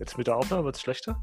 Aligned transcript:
Jetzt 0.00 0.18
mit 0.18 0.26
der 0.26 0.36
Aufnahme 0.36 0.64
wird 0.64 0.74
es 0.76 0.82
schlechter? 0.82 1.22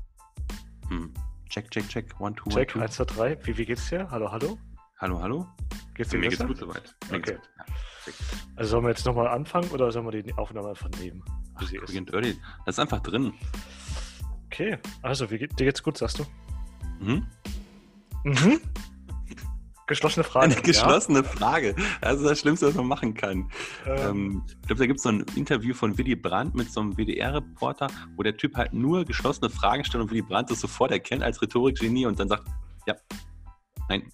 Hm. 0.90 1.14
Check, 1.50 1.70
check, 1.72 1.90
check. 1.90 2.14
One, 2.20 2.36
two, 2.36 2.50
Check, 2.50 2.76
one, 2.76 2.84
1, 2.86 2.96
2, 2.96 3.06
3. 3.06 3.38
Wie, 3.46 3.58
wie 3.58 3.66
geht's 3.66 3.90
dir? 3.90 4.08
Hallo, 4.12 4.32
hallo? 4.32 4.58
Hallo, 5.00 5.20
hallo? 5.22 5.48
Geht's 5.96 6.12
Mir 6.14 6.20
dir 6.22 6.30
geht's 6.30 6.38
besser? 6.38 6.48
gut 6.48 6.58
soweit. 6.58 6.96
Mir 7.10 7.18
Okay. 7.18 7.32
geht's 7.34 7.42
gut. 7.42 7.50
Ja. 7.58 8.54
Also 8.56 8.70
sollen 8.72 8.84
wir 8.86 8.90
jetzt 8.90 9.06
nochmal 9.06 9.28
anfangen 9.28 9.70
oder 9.72 9.92
sollen 9.92 10.06
wir 10.06 10.22
die 10.24 10.34
Aufnahme 10.36 10.70
einfach 10.70 10.90
nehmen? 11.00 11.24
Ach, 11.56 11.68
sie 11.68 11.78
ist? 11.78 11.92
dirty. 11.94 12.40
Das 12.66 12.76
ist 12.76 12.80
einfach 12.80 13.00
drin. 13.02 13.34
Okay, 14.46 14.78
also 15.02 15.30
wie, 15.32 15.40
geht- 15.40 15.60
dir 15.60 15.66
geht's 15.66 15.84
gut, 15.84 15.98
sagst 15.98 16.20
du? 16.20 16.26
Mhm. 17.00 17.26
Mhm. 18.24 18.62
Geschlossene 19.88 20.24
Frage. 20.24 20.46
Eine 20.54 20.56
geschlossene 20.62 21.24
Frage. 21.24 21.76
Das 22.02 22.18
ist 22.20 22.26
das 22.26 22.40
Schlimmste, 22.40 22.68
was 22.68 22.76
man 22.76 22.88
machen 22.88 23.14
kann. 23.14 23.50
Ähm, 23.88 23.98
Ähm, 23.98 24.44
ich 24.48 24.68
glaube, 24.68 24.80
da 24.80 24.86
gibt 24.86 24.98
es 24.98 25.04
so 25.04 25.10
ein 25.10 25.26
Interview 25.36 25.74
von 25.74 25.98
Willy 25.98 26.16
Brandt 26.16 26.56
mit 26.56 26.72
so 26.72 26.82
einem 26.82 26.98
WDR-Reporter, 26.98 27.88
wo 28.16 28.24
der 28.24 28.36
Typ 28.36 28.56
halt 28.56 28.74
nur 28.74 29.06
geschlossene 29.06 29.50
Fragen 29.50 29.84
stellt 29.86 30.04
und 30.04 30.12
Willy 30.12 30.22
Brandt 30.22 30.52
das 30.52 30.60
sofort 30.60 30.92
erkennt 30.92 31.24
als 31.24 31.42
Rhetorikgenie 31.42 32.06
und 32.06 32.20
dann 32.20 32.28
sagt, 32.28 32.48
ja, 32.86 32.96
nein, 33.90 34.10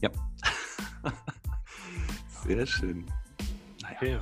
ja. 0.00 0.10
Sehr 2.46 2.66
schön. 2.66 3.04
Naja. 3.82 3.96
okay. 3.96 4.18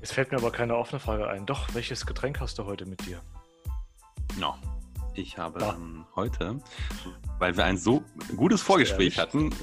Jetzt 0.00 0.14
fällt 0.14 0.32
mir 0.32 0.38
aber 0.38 0.50
keine 0.50 0.76
offene 0.76 0.98
Frage 0.98 1.28
ein. 1.28 1.46
Doch, 1.46 1.72
welches 1.74 2.04
Getränk 2.06 2.40
hast 2.40 2.58
du 2.58 2.64
heute 2.64 2.86
mit 2.86 3.06
dir? 3.06 3.20
No. 4.38 4.56
Ich 5.14 5.36
habe 5.38 5.60
Ja. 5.60 5.74
ähm, 5.74 6.06
heute, 6.16 6.58
weil 7.38 7.56
wir 7.56 7.64
ein 7.66 7.76
so 7.76 8.02
gutes 8.34 8.62
Vorgespräch 8.62 9.18
hatten, 9.18 9.54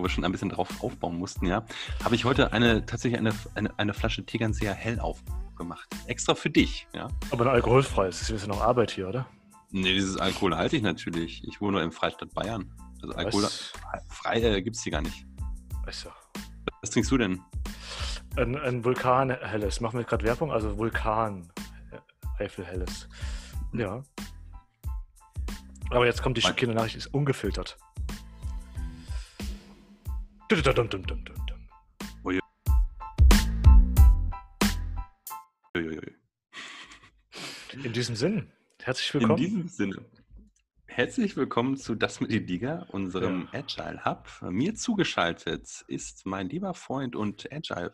wo 0.00 0.04
wir 0.04 0.10
schon 0.10 0.24
ein 0.24 0.32
bisschen 0.32 0.48
drauf 0.48 0.68
aufbauen 0.82 1.18
mussten, 1.18 1.46
ja, 1.46 1.64
habe 2.04 2.14
ich 2.14 2.24
heute 2.24 2.52
eine 2.52 2.84
tatsächlich 2.86 3.18
eine, 3.18 3.32
eine, 3.54 3.78
eine 3.78 3.94
Flasche 3.94 4.24
Tegernseer 4.24 4.74
hell 4.74 4.98
aufgemacht. 4.98 5.88
Extra 6.06 6.34
für 6.34 6.50
dich, 6.50 6.88
ja. 6.94 7.08
Aber 7.30 7.44
ein 7.44 7.50
alkoholfreies. 7.50 8.18
Das 8.18 8.22
ist 8.22 8.30
ein 8.30 8.34
bisschen 8.34 8.48
noch 8.50 8.62
Arbeit 8.62 8.90
hier, 8.90 9.08
oder? 9.08 9.26
Nee, 9.70 9.92
dieses 9.94 10.16
Alkohol 10.16 10.56
halte 10.56 10.76
ich 10.76 10.82
natürlich. 10.82 11.44
Ich 11.46 11.60
wohne 11.60 11.82
im 11.82 11.92
Freistaat 11.92 12.34
Bayern. 12.34 12.72
Also 13.02 13.14
Alkohol 13.14 13.44
Was? 13.44 13.72
frei 14.08 14.40
äh, 14.40 14.62
gibt 14.62 14.76
es 14.76 14.82
hier 14.82 14.92
gar 14.92 15.02
nicht. 15.02 15.24
Also, 15.86 16.10
Was 16.80 16.90
trinkst 16.90 17.10
du 17.10 17.18
denn? 17.18 17.40
ein, 18.36 18.56
ein 18.56 18.84
Vulkan 18.84 19.30
helles. 19.30 19.80
Machen 19.80 19.98
wir 19.98 20.04
gerade 20.04 20.24
Werbung? 20.24 20.52
Also 20.52 20.76
Vulkan 20.78 21.52
Eifel 22.38 22.64
helles. 22.64 23.08
Ja. 23.72 24.02
Aber 25.90 26.06
jetzt 26.06 26.22
kommt 26.22 26.36
die 26.36 26.42
schockierende 26.42 26.76
Nachricht, 26.76 26.96
ist 26.96 27.08
ungefiltert. 27.08 27.76
In 37.84 37.92
diesem 37.92 38.16
Sinn, 38.16 38.50
herzlich 38.80 39.14
In 39.14 39.20
willkommen. 39.20 39.36
diesem 39.36 39.68
Sinne. 39.68 40.04
Herzlich 40.86 41.36
willkommen 41.36 41.76
zu 41.76 41.94
Das 41.94 42.20
mit 42.20 42.32
die 42.32 42.40
Liga, 42.40 42.84
unserem 42.90 43.48
Agile 43.52 44.04
Hub. 44.04 44.26
Mir 44.50 44.74
zugeschaltet 44.74 45.84
ist 45.86 46.26
mein 46.26 46.48
lieber 46.48 46.74
Freund 46.74 47.14
und 47.14 47.46
Agile 47.52 47.92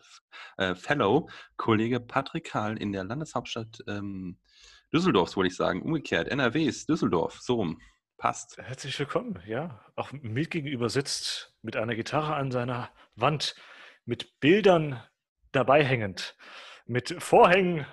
äh, 0.57 0.73
Fellow 0.73 1.29
Kollege 1.57 1.99
Patrick 1.99 2.45
Kahl 2.45 2.75
in 2.77 2.91
der 2.91 3.03
Landeshauptstadt 3.03 3.83
ähm, 3.87 4.39
Düsseldorfs, 4.91 5.37
wollte 5.37 5.49
ich 5.49 5.55
sagen. 5.55 5.83
Umgekehrt, 5.83 6.27
NRWs, 6.27 6.87
Düsseldorf, 6.87 7.39
so 7.39 7.57
rum. 7.57 7.79
Passt. 8.17 8.57
Herzlich 8.57 8.97
willkommen, 8.97 9.43
ja. 9.45 9.79
Auch 9.95 10.11
mir 10.11 10.47
gegenüber 10.47 10.89
sitzt 10.89 11.55
mit 11.61 11.75
einer 11.75 11.93
Gitarre 11.93 12.35
an 12.35 12.51
seiner 12.51 12.89
Wand, 13.15 13.55
mit 14.05 14.39
Bildern 14.39 15.03
dabei 15.51 15.85
hängend, 15.85 16.35
mit 16.87 17.21
Vorhängen 17.21 17.85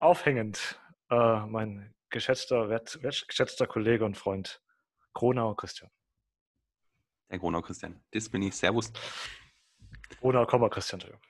aufhängend, 0.00 0.80
äh, 1.10 1.46
mein 1.46 1.94
geschätzter, 2.10 2.68
wert, 2.68 3.00
wertgeschätzter 3.04 3.68
Kollege 3.68 4.04
und 4.04 4.16
Freund 4.16 4.60
Kronau 5.14 5.54
Christian. 5.54 5.92
Der 7.30 7.38
Gronau 7.38 7.62
Christian. 7.62 8.04
Das 8.10 8.28
bin 8.28 8.42
ich. 8.42 8.56
Servus. 8.56 8.92
Kronau, 10.18 10.44
Komma 10.46 10.68
Christian. 10.68 11.00
Entschuldigung. 11.00 11.22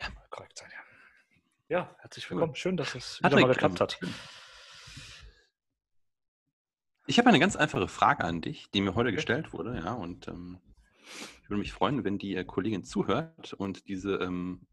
Ja. 0.00 0.08
korrekt 0.30 0.58
sein, 0.58 0.70
ja. 0.72 0.78
Ja, 1.68 1.96
herzlich 1.98 2.30
willkommen. 2.30 2.54
Schön, 2.54 2.76
dass 2.76 2.94
es 2.94 3.18
wieder 3.18 3.30
Patrick, 3.30 3.46
mal 3.46 3.52
geklappt 3.52 3.80
ähm, 3.80 3.80
hat. 3.80 4.00
Ich 7.06 7.18
habe 7.18 7.28
eine 7.28 7.40
ganz 7.40 7.56
einfache 7.56 7.88
Frage 7.88 8.24
an 8.24 8.40
dich, 8.40 8.70
die 8.70 8.80
mir 8.80 8.94
heute 8.94 9.12
gestellt 9.12 9.52
wurde, 9.52 9.76
ja, 9.76 9.92
und 9.92 10.28
ähm, 10.28 10.58
ich 11.42 11.50
würde 11.50 11.58
mich 11.60 11.72
freuen, 11.72 12.04
wenn 12.04 12.18
die 12.18 12.36
äh, 12.36 12.44
Kollegin 12.44 12.84
zuhört 12.84 13.52
und 13.54 13.88
diese, 13.88 14.16
ähm, 14.16 14.66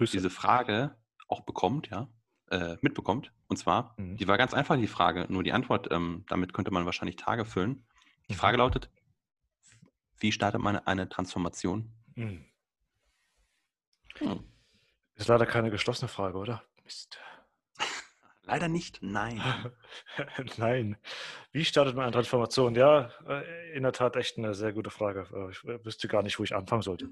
diese 0.00 0.30
Frage 0.30 0.96
auch 1.28 1.42
bekommt, 1.42 1.88
ja, 1.88 2.08
äh, 2.50 2.76
mitbekommt. 2.80 3.32
Und 3.46 3.58
zwar, 3.58 3.94
Mhm. 3.96 4.16
die 4.16 4.26
war 4.26 4.38
ganz 4.38 4.54
einfach, 4.54 4.76
die 4.76 4.86
Frage, 4.86 5.26
nur 5.28 5.42
die 5.44 5.52
Antwort, 5.52 5.88
ähm, 5.90 6.24
damit 6.28 6.52
könnte 6.52 6.70
man 6.72 6.84
wahrscheinlich 6.84 7.16
Tage 7.16 7.44
füllen. 7.44 7.86
Die 8.28 8.34
Mhm. 8.34 8.38
Frage 8.38 8.56
lautet, 8.58 8.90
wie 10.18 10.32
startet 10.32 10.60
man 10.60 10.76
eine 10.78 11.08
Transformation? 11.08 11.92
Hm. 12.16 12.44
Hm. 14.18 14.44
Ist 15.14 15.28
leider 15.28 15.46
keine 15.46 15.70
geschlossene 15.70 16.08
Frage, 16.08 16.38
oder? 16.38 16.64
Mist. 16.82 17.18
Leider 18.48 18.68
nicht, 18.68 19.00
nein. 19.02 19.40
Nein. 20.56 20.96
Wie 21.52 21.64
startet 21.66 21.94
man 21.94 22.04
eine 22.04 22.12
Transformation? 22.12 22.74
Ja, 22.74 23.10
äh, 23.26 23.76
in 23.76 23.82
der 23.82 23.92
Tat 23.92 24.16
echt 24.16 24.38
eine 24.38 24.54
sehr 24.54 24.72
gute 24.72 24.90
Frage. 24.90 25.26
Äh, 25.32 25.50
Ich 25.50 25.62
wüsste 25.84 26.08
gar 26.08 26.22
nicht, 26.22 26.38
wo 26.38 26.44
ich 26.44 26.54
anfangen 26.54 26.80
sollte. 26.82 27.10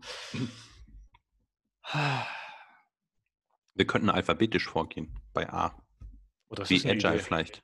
Wir 3.75 3.86
könnten 3.86 4.08
alphabetisch 4.10 4.66
vorgehen, 4.66 5.14
bei 5.34 5.48
A. 5.52 5.76
Oder 6.48 6.69
Wie 6.69 6.76
Agile 6.88 7.14
Idee? 7.14 7.19
vielleicht. 7.19 7.62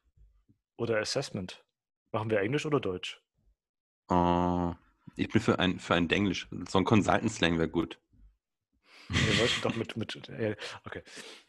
Oder 0.77 0.99
Assessment. 0.99 1.65
Machen 2.12 2.28
wir 2.31 2.41
Englisch 2.41 2.66
oder 2.66 2.78
Deutsch? 2.81 3.22
Äh, 4.11 4.71
ich 5.16 5.28
bin 5.31 5.41
für 5.41 5.59
ein, 5.59 5.78
für 5.78 5.94
ein 5.94 6.09
Denglisch. 6.09 6.49
So 6.69 6.78
ein 6.78 6.84
Consultant-Slang 6.84 7.59
wäre 7.59 7.69
gut. 7.71 7.99
Wir 9.09 9.38
wollten 9.38 9.61
doch 9.62 9.77
mit, 9.77 9.97
mit 9.97 10.16
okay. 10.84 11.03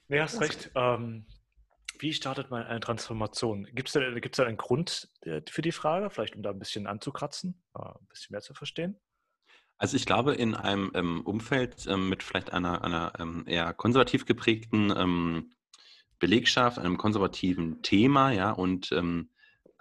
Nee, 0.07 0.21
hast 0.21 0.39
recht. 0.41 0.71
Ähm, 0.75 1.25
wie 1.99 2.13
startet 2.13 2.49
man 2.49 2.63
eine 2.63 2.79
Transformation? 2.79 3.65
Gibt 3.73 3.89
es 3.89 3.93
da, 3.93 4.19
gibt's 4.19 4.37
da 4.37 4.45
einen 4.45 4.57
Grund 4.57 5.09
äh, 5.21 5.41
für 5.49 5.61
die 5.61 5.71
Frage? 5.71 6.09
Vielleicht, 6.09 6.35
um 6.35 6.43
da 6.43 6.51
ein 6.51 6.59
bisschen 6.59 6.87
anzukratzen, 6.87 7.61
äh, 7.75 7.81
ein 7.81 8.07
bisschen 8.09 8.33
mehr 8.33 8.41
zu 8.41 8.53
verstehen? 8.53 8.99
Also 9.77 9.97
ich 9.97 10.05
glaube, 10.05 10.33
in 10.35 10.55
einem 10.55 10.91
ähm, 10.93 11.21
Umfeld 11.21 11.87
ähm, 11.87 12.09
mit 12.09 12.23
vielleicht 12.23 12.53
einer, 12.53 12.83
einer 12.83 13.13
ähm, 13.19 13.43
eher 13.47 13.73
konservativ 13.73 14.25
geprägten 14.25 14.93
ähm, 14.95 15.51
Belegschaft, 16.19 16.79
einem 16.79 16.97
konservativen 16.97 17.81
Thema, 17.81 18.31
ja, 18.31 18.51
und 18.51 18.91
ähm, 18.93 19.29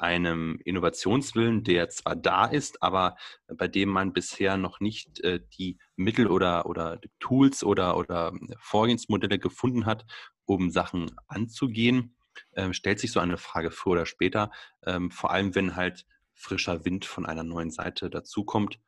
einem 0.03 0.61
Innovationswillen, 0.65 1.65
der 1.65 1.89
zwar 1.89 2.17
da 2.17 2.47
ist, 2.47 2.83
aber 2.83 3.17
bei 3.47 3.69
dem 3.69 3.89
man 3.89 4.13
bisher 4.13 4.57
noch 4.57 4.81
nicht 4.81 5.21
äh, 5.21 5.41
die 5.59 5.79
Mittel 5.97 6.27
oder, 6.27 6.67
oder 6.67 7.01
Tools 7.21 7.63
oder, 7.63 7.97
oder 7.97 8.33
Vorgehensmodelle 8.59 9.39
gefunden 9.39 9.87
hat, 9.87 10.05
um 10.45 10.71
Sachen 10.71 11.13
anzugehen, 11.29 12.17
ähm, 12.55 12.73
stellt 12.73 12.99
sich 12.99 13.13
so 13.13 13.21
eine 13.21 13.39
Frage 13.39 13.71
früher 13.71 13.93
oder 13.93 14.07
später, 14.07 14.51
ähm, 14.85 15.11
vor 15.11 15.31
allem 15.31 15.55
wenn 15.55 15.77
halt 15.77 16.05
frischer 16.35 16.85
Wind 16.85 17.05
von 17.05 17.25
einer 17.25 17.45
neuen 17.45 17.71
Seite 17.71 18.11
dazukommt 18.11 18.81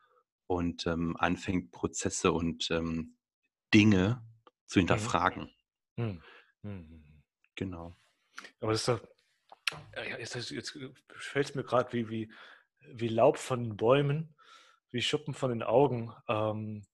und 0.46 0.86
ähm, 0.86 1.16
anfängt, 1.16 1.70
Prozesse 1.70 2.32
und 2.32 2.70
ähm, 2.70 3.16
Dinge 3.72 4.22
zu 4.66 4.80
hinterfragen. 4.80 5.50
Hm. 5.96 6.22
Hm. 6.62 7.22
Genau. 7.54 7.94
Aber 8.60 8.72
das 8.72 8.80
ist 8.80 8.88
doch, 8.88 9.13
ja, 9.96 10.18
jetzt, 10.18 10.34
jetzt 10.50 10.78
fällt 11.16 11.48
es 11.50 11.54
mir 11.54 11.64
gerade 11.64 11.92
wie, 11.92 12.08
wie, 12.08 12.32
wie 12.80 13.08
Laub 13.08 13.38
von 13.38 13.62
den 13.64 13.76
Bäumen, 13.76 14.34
wie 14.90 15.02
Schuppen 15.02 15.34
von 15.34 15.50
den 15.50 15.62
Augen. 15.62 16.12
Ähm, 16.28 16.86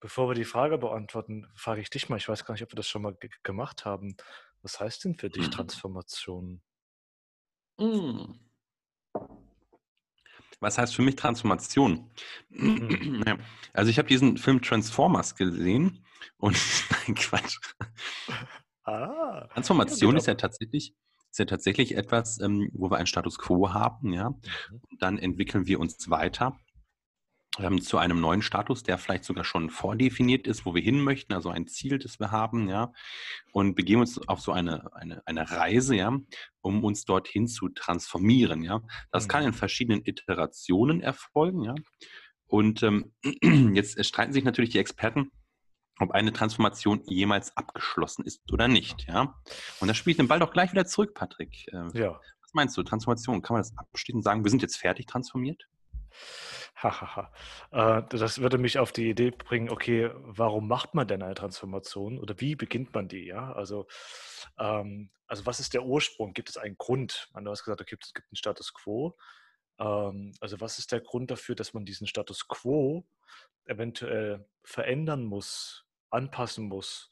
bevor 0.00 0.28
wir 0.28 0.34
die 0.34 0.44
Frage 0.44 0.78
beantworten, 0.78 1.46
frage 1.54 1.80
ich 1.80 1.90
dich 1.90 2.08
mal, 2.08 2.16
ich 2.16 2.28
weiß 2.28 2.44
gar 2.44 2.52
nicht, 2.54 2.62
ob 2.62 2.72
wir 2.72 2.76
das 2.76 2.88
schon 2.88 3.02
mal 3.02 3.14
ge- 3.14 3.30
gemacht 3.42 3.84
haben. 3.84 4.16
Was 4.62 4.80
heißt 4.80 5.04
denn 5.04 5.16
für 5.16 5.30
dich 5.30 5.46
Mhm. 5.46 5.50
Transformation? 5.52 6.62
Mm. 7.78 8.34
Was 10.60 10.78
heißt 10.78 10.94
für 10.94 11.02
mich 11.02 11.16
Transformation? 11.16 12.10
Mhm. 12.48 13.22
Also 13.74 13.90
ich 13.90 13.98
habe 13.98 14.08
diesen 14.08 14.38
Film 14.38 14.62
Transformers 14.62 15.34
gesehen 15.36 16.02
und 16.38 16.56
nein, 16.90 17.14
Quatsch. 17.14 17.58
Ah, 18.84 19.46
Transformation 19.48 20.12
Ja, 20.12 20.16
ist 20.18 20.26
ja 20.26 20.34
tatsächlich, 20.34 20.94
ist 21.36 21.40
ja 21.40 21.44
tatsächlich 21.44 21.94
etwas, 21.96 22.40
ähm, 22.40 22.70
wo 22.72 22.90
wir 22.90 22.96
einen 22.96 23.06
Status 23.06 23.38
quo 23.38 23.74
haben, 23.74 24.14
ja. 24.14 24.30
Mhm. 24.30 24.36
Und 24.90 25.02
dann 25.02 25.18
entwickeln 25.18 25.66
wir 25.66 25.78
uns 25.80 26.08
weiter 26.08 26.58
ähm, 27.58 27.82
zu 27.82 27.98
einem 27.98 28.20
neuen 28.20 28.40
Status, 28.40 28.82
der 28.82 28.96
vielleicht 28.96 29.24
sogar 29.24 29.44
schon 29.44 29.68
vordefiniert 29.68 30.46
ist, 30.46 30.64
wo 30.64 30.74
wir 30.74 30.80
hin 30.80 30.98
möchten, 30.98 31.34
also 31.34 31.50
ein 31.50 31.66
Ziel, 31.66 31.98
das 31.98 32.18
wir 32.20 32.30
haben, 32.30 32.70
ja, 32.70 32.90
und 33.52 33.74
begeben 33.74 34.00
uns 34.00 34.16
auf 34.26 34.40
so 34.40 34.52
eine, 34.52 34.90
eine, 34.94 35.22
eine 35.26 35.50
Reise, 35.50 35.94
ja, 35.94 36.18
um 36.62 36.84
uns 36.84 37.04
dorthin 37.04 37.48
zu 37.48 37.68
transformieren, 37.68 38.62
ja. 38.62 38.80
Das 39.10 39.28
kann 39.28 39.42
in 39.42 39.50
Mhm. 39.50 39.54
verschiedenen 39.54 40.06
Iterationen 40.06 41.02
erfolgen, 41.02 41.64
ja. 41.64 41.74
Und 42.46 42.82
ähm, 42.82 43.12
jetzt 43.74 44.02
streiten 44.06 44.32
sich 44.32 44.44
natürlich 44.44 44.70
die 44.70 44.78
Experten, 44.78 45.30
ob 45.98 46.10
eine 46.10 46.32
Transformation 46.32 47.02
jemals 47.06 47.56
abgeschlossen 47.56 48.24
ist 48.24 48.52
oder 48.52 48.68
nicht. 48.68 49.06
Ja? 49.08 49.34
Und 49.80 49.88
da 49.88 49.94
spiele 49.94 50.12
ich 50.12 50.16
den 50.18 50.28
Ball 50.28 50.38
doch 50.38 50.52
gleich 50.52 50.72
wieder 50.72 50.86
zurück, 50.86 51.14
Patrick. 51.14 51.68
Äh, 51.72 51.98
ja. 51.98 52.20
Was 52.42 52.54
meinst 52.54 52.76
du, 52.76 52.82
Transformation? 52.82 53.42
Kann 53.42 53.54
man 53.54 53.62
das 53.62 53.76
abschließend 53.76 54.24
sagen, 54.24 54.44
wir 54.44 54.50
sind 54.50 54.62
jetzt 54.62 54.76
fertig 54.76 55.06
transformiert? 55.06 55.66
Hahaha. 56.76 57.32
äh, 57.70 58.02
das 58.10 58.38
würde 58.40 58.58
mich 58.58 58.78
auf 58.78 58.92
die 58.92 59.08
Idee 59.08 59.30
bringen, 59.30 59.70
okay, 59.70 60.10
warum 60.14 60.68
macht 60.68 60.94
man 60.94 61.08
denn 61.08 61.22
eine 61.22 61.34
Transformation 61.34 62.18
oder 62.18 62.38
wie 62.40 62.54
beginnt 62.54 62.94
man 62.94 63.08
die? 63.08 63.26
Ja, 63.26 63.52
also, 63.52 63.86
ähm, 64.58 65.10
also 65.26 65.46
was 65.46 65.60
ist 65.60 65.72
der 65.72 65.84
Ursprung? 65.84 66.34
Gibt 66.34 66.50
es 66.50 66.58
einen 66.58 66.76
Grund? 66.76 67.30
du 67.34 67.50
hast 67.50 67.64
gesagt, 67.64 67.80
okay, 67.80 67.96
es 68.00 68.12
gibt 68.12 68.28
einen 68.30 68.36
Status 68.36 68.74
quo. 68.74 69.16
Ähm, 69.78 70.34
also 70.40 70.60
was 70.60 70.78
ist 70.78 70.92
der 70.92 71.00
Grund 71.00 71.30
dafür, 71.30 71.54
dass 71.54 71.72
man 71.72 71.86
diesen 71.86 72.06
Status 72.06 72.46
quo 72.46 73.06
eventuell 73.64 74.46
verändern 74.62 75.24
muss, 75.24 75.85
anpassen 76.10 76.66
muss? 76.66 77.10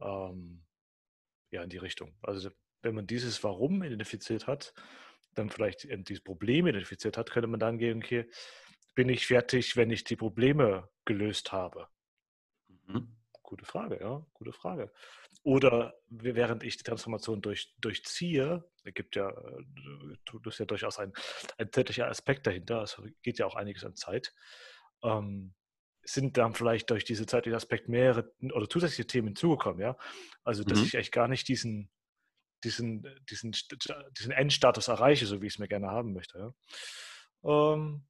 Ähm, 0.00 0.64
ja, 1.50 1.62
in 1.62 1.70
die 1.70 1.78
Richtung. 1.78 2.14
Also 2.22 2.50
wenn 2.82 2.94
man 2.94 3.06
dieses 3.06 3.42
Warum 3.42 3.82
identifiziert 3.82 4.46
hat, 4.46 4.74
dann 5.34 5.50
vielleicht 5.50 5.86
dieses 6.08 6.22
Problem 6.22 6.66
identifiziert 6.66 7.16
hat, 7.16 7.30
könnte 7.30 7.46
man 7.46 7.60
dann 7.60 7.78
gehen, 7.78 7.98
okay, 7.98 8.28
bin 8.94 9.08
ich 9.08 9.26
fertig, 9.26 9.76
wenn 9.76 9.90
ich 9.90 10.04
die 10.04 10.16
Probleme 10.16 10.88
gelöst 11.04 11.52
habe? 11.52 11.88
Mhm. 12.68 13.16
Gute 13.42 13.64
Frage, 13.64 14.00
ja, 14.00 14.26
gute 14.32 14.52
Frage. 14.52 14.92
Oder 15.42 15.94
während 16.08 16.64
ich 16.64 16.76
die 16.76 16.82
Transformation 16.82 17.40
durch, 17.40 17.74
durchziehe, 17.78 18.64
da 18.82 18.90
gibt 18.90 19.14
ja, 19.14 19.30
das 20.42 20.54
ist 20.54 20.58
ja 20.58 20.64
durchaus 20.64 20.98
ein, 20.98 21.12
ein 21.56 21.70
zeitlicher 21.70 22.08
Aspekt 22.08 22.46
dahinter, 22.46 22.82
es 22.82 23.00
geht 23.22 23.38
ja 23.38 23.46
auch 23.46 23.54
einiges 23.54 23.84
an 23.84 23.94
Zeit, 23.94 24.34
ähm, 25.04 25.54
sind 26.06 26.36
dann 26.36 26.54
vielleicht 26.54 26.90
durch 26.90 27.04
diese 27.04 27.26
zeitliche 27.26 27.56
Aspekt 27.56 27.88
mehrere 27.88 28.32
oder 28.54 28.68
zusätzliche 28.68 29.06
Themen 29.06 29.28
hinzugekommen, 29.28 29.80
ja. 29.80 29.96
Also, 30.44 30.64
dass 30.64 30.78
mhm. 30.78 30.84
ich 30.84 30.96
eigentlich 30.96 31.12
gar 31.12 31.28
nicht 31.28 31.48
diesen, 31.48 31.90
diesen, 32.64 33.06
diesen, 33.28 33.54
diesen 34.18 34.32
Endstatus 34.32 34.88
erreiche, 34.88 35.26
so 35.26 35.42
wie 35.42 35.46
ich 35.46 35.54
es 35.54 35.58
mir 35.58 35.68
gerne 35.68 35.88
haben 35.88 36.12
möchte. 36.12 36.54
Ja. 37.42 37.74
Ähm, 37.74 38.06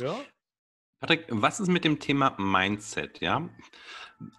ja. 0.00 0.20
Patrick, 1.00 1.26
was 1.28 1.60
ist 1.60 1.68
mit 1.68 1.84
dem 1.84 1.98
Thema 1.98 2.36
Mindset? 2.38 3.20
Ja, 3.20 3.48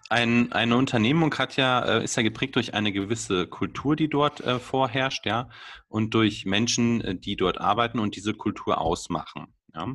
ein, 0.08 0.52
eine 0.52 0.76
Unternehmung 0.76 1.34
hat 1.34 1.56
ja, 1.56 1.84
äh, 1.84 2.04
ist 2.04 2.16
ja 2.16 2.22
geprägt 2.22 2.56
durch 2.56 2.74
eine 2.74 2.92
gewisse 2.92 3.46
Kultur, 3.46 3.96
die 3.96 4.08
dort 4.08 4.40
äh, 4.40 4.58
vorherrscht, 4.58 5.26
ja, 5.26 5.50
und 5.88 6.14
durch 6.14 6.46
Menschen, 6.46 7.00
äh, 7.00 7.14
die 7.16 7.36
dort 7.36 7.60
arbeiten 7.60 7.98
und 7.98 8.16
diese 8.16 8.34
Kultur 8.34 8.80
ausmachen. 8.80 9.54
Ja. 9.74 9.94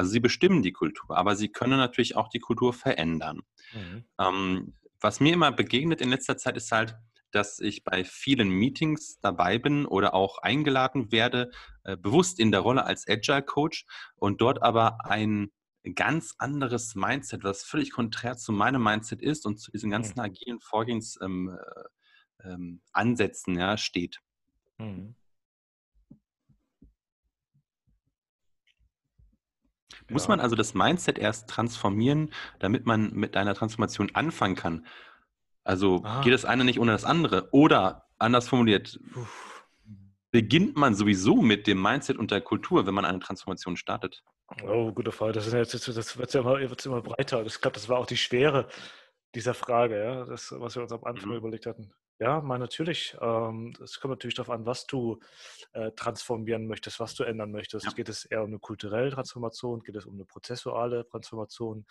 Also 0.00 0.12
sie 0.12 0.20
bestimmen 0.20 0.62
die 0.62 0.72
Kultur, 0.72 1.14
aber 1.14 1.36
sie 1.36 1.50
können 1.50 1.76
natürlich 1.76 2.16
auch 2.16 2.28
die 2.28 2.38
Kultur 2.38 2.72
verändern. 2.72 3.42
Mhm. 3.74 4.04
Ähm, 4.18 4.74
was 4.98 5.20
mir 5.20 5.34
immer 5.34 5.52
begegnet 5.52 6.00
in 6.00 6.08
letzter 6.08 6.38
Zeit 6.38 6.56
ist 6.56 6.72
halt, 6.72 6.96
dass 7.32 7.60
ich 7.60 7.84
bei 7.84 8.02
vielen 8.02 8.48
Meetings 8.48 9.20
dabei 9.20 9.58
bin 9.58 9.84
oder 9.84 10.14
auch 10.14 10.38
eingeladen 10.38 11.12
werde, 11.12 11.50
äh, 11.84 11.98
bewusst 11.98 12.40
in 12.40 12.50
der 12.50 12.60
Rolle 12.60 12.86
als 12.86 13.06
Agile 13.06 13.42
Coach 13.42 13.84
und 14.16 14.40
dort 14.40 14.62
aber 14.62 15.04
ein 15.04 15.50
ganz 15.94 16.34
anderes 16.38 16.94
Mindset, 16.94 17.44
was 17.44 17.62
völlig 17.62 17.90
konträr 17.92 18.38
zu 18.38 18.52
meinem 18.52 18.82
Mindset 18.82 19.20
ist 19.20 19.44
und 19.44 19.58
zu 19.58 19.70
diesen 19.70 19.90
ganzen 19.90 20.14
mhm. 20.14 20.24
agilen 20.24 20.60
Vorgehensansätzen 20.60 21.58
ähm, 22.46 23.58
ähm, 23.58 23.58
ja, 23.58 23.76
steht. 23.76 24.18
Mhm. 24.78 25.14
Muss 30.10 30.28
man 30.28 30.40
also 30.40 30.56
das 30.56 30.74
Mindset 30.74 31.18
erst 31.18 31.48
transformieren, 31.48 32.30
damit 32.58 32.86
man 32.86 33.12
mit 33.12 33.36
einer 33.36 33.54
Transformation 33.54 34.10
anfangen 34.14 34.56
kann? 34.56 34.86
Also 35.64 36.02
ah. 36.04 36.20
geht 36.22 36.32
das 36.32 36.44
eine 36.44 36.64
nicht 36.64 36.80
ohne 36.80 36.92
das 36.92 37.04
andere? 37.04 37.48
Oder 37.52 38.06
anders 38.18 38.48
formuliert, 38.48 38.98
beginnt 40.30 40.76
man 40.76 40.94
sowieso 40.94 41.36
mit 41.36 41.66
dem 41.66 41.80
Mindset 41.80 42.16
und 42.16 42.30
der 42.30 42.40
Kultur, 42.40 42.86
wenn 42.86 42.94
man 42.94 43.04
eine 43.04 43.20
Transformation 43.20 43.76
startet? 43.76 44.22
Oh, 44.62 44.92
gute 44.92 45.12
Frage. 45.12 45.32
Das, 45.32 45.52
jetzt, 45.52 45.74
das 45.74 46.18
wird 46.18 46.34
ja 46.34 46.40
immer, 46.40 46.58
wird's 46.58 46.86
immer 46.86 47.02
breiter. 47.02 47.44
Ich 47.46 47.60
glaube, 47.60 47.74
das 47.74 47.88
war 47.88 47.98
auch 47.98 48.06
die 48.06 48.16
Schwere 48.16 48.68
dieser 49.34 49.54
Frage, 49.54 49.98
ja, 49.98 50.24
das, 50.24 50.52
was 50.56 50.74
wir 50.74 50.82
uns 50.82 50.92
am 50.92 51.04
Anfang 51.04 51.30
mhm. 51.30 51.36
überlegt 51.36 51.66
hatten. 51.66 51.92
Ja, 52.20 52.42
mal 52.42 52.58
natürlich. 52.58 53.16
Ähm, 53.20 53.72
es 53.82 53.98
kommt 53.98 54.10
natürlich 54.10 54.34
darauf 54.34 54.50
an, 54.50 54.66
was 54.66 54.86
du 54.86 55.18
äh, 55.72 55.90
transformieren 55.92 56.66
möchtest, 56.66 57.00
was 57.00 57.14
du 57.14 57.24
ändern 57.24 57.50
möchtest. 57.50 57.86
Ja. 57.86 57.92
Geht 57.92 58.10
es 58.10 58.26
eher 58.26 58.42
um 58.42 58.48
eine 58.48 58.58
kulturelle 58.58 59.10
Transformation? 59.10 59.82
Geht 59.82 59.96
es 59.96 60.04
um 60.04 60.14
eine 60.14 60.26
prozessuale 60.26 61.06
Transformation? 61.08 61.86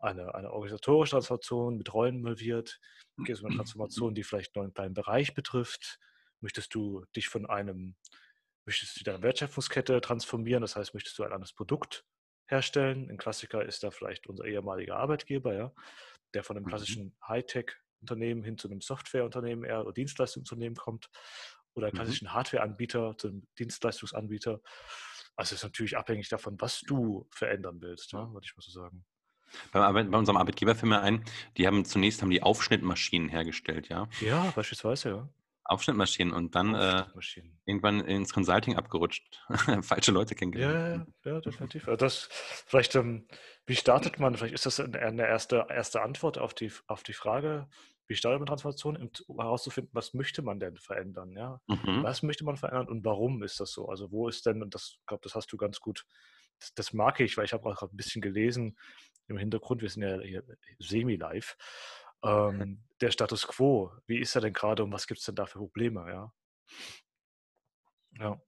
Eine, 0.00 0.34
eine 0.34 0.50
organisatorische 0.50 1.12
Transformation 1.12 1.76
mit 1.76 1.94
Rollen 1.94 2.16
involviert? 2.16 2.80
Geht 3.18 3.36
es 3.36 3.42
um 3.42 3.46
eine 3.46 3.56
Transformation, 3.56 4.14
die 4.14 4.24
vielleicht 4.24 4.56
nur 4.56 4.64
einen 4.64 4.74
kleinen 4.74 4.94
Bereich 4.94 5.34
betrifft? 5.34 6.00
Möchtest 6.40 6.74
du 6.74 7.04
dich 7.14 7.28
von 7.28 7.46
einem 7.46 7.94
Möchtest 8.66 9.00
du 9.00 9.04
deine 9.04 9.22
Wertschöpfungskette 9.22 10.00
transformieren? 10.00 10.62
Das 10.62 10.76
heißt, 10.76 10.94
möchtest 10.94 11.18
du 11.18 11.24
ein 11.24 11.32
anderes 11.32 11.52
Produkt 11.52 12.04
herstellen? 12.46 13.08
Ein 13.10 13.18
Klassiker 13.18 13.64
ist 13.64 13.82
da 13.82 13.90
vielleicht 13.90 14.26
unser 14.26 14.44
ehemaliger 14.44 14.96
Arbeitgeber, 14.96 15.54
ja, 15.54 15.72
der 16.34 16.44
von 16.44 16.56
einem 16.56 16.66
mhm. 16.66 16.70
klassischen 16.70 17.16
Hightech-Unternehmen 18.00 18.42
hin 18.42 18.58
zu 18.58 18.68
einem 18.68 18.80
Softwareunternehmen 18.80 19.64
eher 19.64 19.82
oder 19.82 19.92
Dienstleistungsunternehmen 19.92 20.76
kommt 20.76 21.10
oder 21.74 21.88
mhm. 21.88 21.92
klassischen 21.92 22.26
mhm. 22.26 22.34
Hardware-Anbieter 22.34 23.16
zu 23.16 23.28
einem 23.28 23.46
Dienstleistungsanbieter. 23.58 24.60
Also 25.36 25.54
es 25.54 25.60
ist 25.60 25.62
natürlich 25.62 25.96
abhängig 25.96 26.28
davon, 26.28 26.60
was 26.60 26.80
du 26.80 27.28
verändern 27.30 27.80
willst, 27.80 28.12
ja, 28.12 28.32
würde 28.32 28.44
ich 28.44 28.56
mal 28.56 28.62
so 28.62 28.70
sagen. 28.72 29.04
Bei, 29.72 29.90
bei 29.92 30.18
unserem 30.18 30.36
Arbeitgeber 30.36 30.74
fällt 30.74 30.90
mir 30.90 31.00
ein, 31.00 31.24
die 31.56 31.66
haben 31.66 31.84
zunächst 31.84 32.22
haben 32.22 32.30
die 32.30 32.42
Aufschnittmaschinen 32.42 33.28
hergestellt, 33.28 33.88
ja. 33.88 34.08
Ja, 34.20 34.52
beispielsweise, 34.54 35.08
ja. 35.08 35.28
Aufschnittmaschinen 35.70 36.32
und 36.34 36.56
dann 36.56 36.74
äh, 36.74 37.04
irgendwann 37.64 38.00
ins 38.00 38.32
Consulting 38.32 38.76
abgerutscht. 38.76 39.40
Falsche 39.82 40.10
Leute 40.10 40.34
kennengelernt. 40.34 41.06
Ja, 41.24 41.32
ja, 41.34 41.40
definitiv. 41.40 41.86
Also 41.86 41.96
das, 41.96 42.28
vielleicht, 42.66 42.96
ähm, 42.96 43.28
wie 43.66 43.76
startet 43.76 44.18
man, 44.18 44.34
vielleicht 44.34 44.54
ist 44.54 44.66
das 44.66 44.80
eine 44.80 45.26
erste, 45.26 45.66
erste 45.70 46.02
Antwort 46.02 46.38
auf 46.38 46.54
die, 46.54 46.72
auf 46.88 47.04
die 47.04 47.12
Frage, 47.12 47.68
wie 48.10 48.16
startet 48.16 48.40
man 48.40 48.46
Transformation, 48.46 49.08
um 49.28 49.40
herauszufinden, 49.40 49.94
was 49.94 50.14
möchte 50.14 50.42
man 50.42 50.58
denn 50.58 50.76
verändern, 50.76 51.30
ja? 51.36 51.60
Mhm. 51.68 52.02
Was 52.02 52.24
möchte 52.24 52.44
man 52.44 52.56
verändern 52.56 52.88
und 52.88 53.04
warum 53.04 53.44
ist 53.44 53.60
das 53.60 53.70
so? 53.70 53.88
Also 53.88 54.10
wo 54.10 54.26
ist 54.26 54.44
denn, 54.46 54.64
und 54.64 54.74
das, 54.74 54.96
ich 54.98 55.06
glaube, 55.06 55.20
das 55.22 55.36
hast 55.36 55.52
du 55.52 55.56
ganz 55.56 55.78
gut, 55.78 56.04
das, 56.58 56.74
das 56.74 56.92
mag 56.92 57.20
ich, 57.20 57.36
weil 57.36 57.44
ich 57.44 57.52
habe 57.52 57.68
auch 57.68 57.76
gerade 57.76 57.94
ein 57.94 57.96
bisschen 57.96 58.20
gelesen 58.20 58.76
im 59.28 59.38
Hintergrund, 59.38 59.80
wir 59.80 59.88
sind 59.88 60.02
ja 60.02 60.18
hier 60.22 60.42
semi-live, 60.80 61.56
ähm, 62.24 62.82
der 63.00 63.12
Status 63.12 63.46
quo, 63.46 63.92
wie 64.08 64.18
ist 64.18 64.34
er 64.34 64.40
denn 64.40 64.54
gerade 64.54 64.82
und 64.82 64.92
was 64.92 65.06
gibt 65.06 65.20
es 65.20 65.26
denn 65.26 65.36
da 65.36 65.46
für 65.46 65.60
Probleme, 65.60 66.04
ja? 66.10 66.32
Ja. 68.18 68.42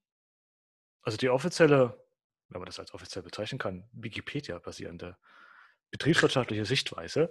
Also 1.03 1.19
die 1.19 1.29
offizielle, 1.29 2.05
wenn 2.49 2.61
man 2.61 2.67
das 2.67 2.81
als 2.81 2.93
offiziell 2.93 3.23
bezeichnen 3.23 3.61
kann, 3.61 3.89
Wikipedia-basierende 3.93 5.17
betriebswirtschaftliche 5.93 6.65
Sichtweise 6.65 7.31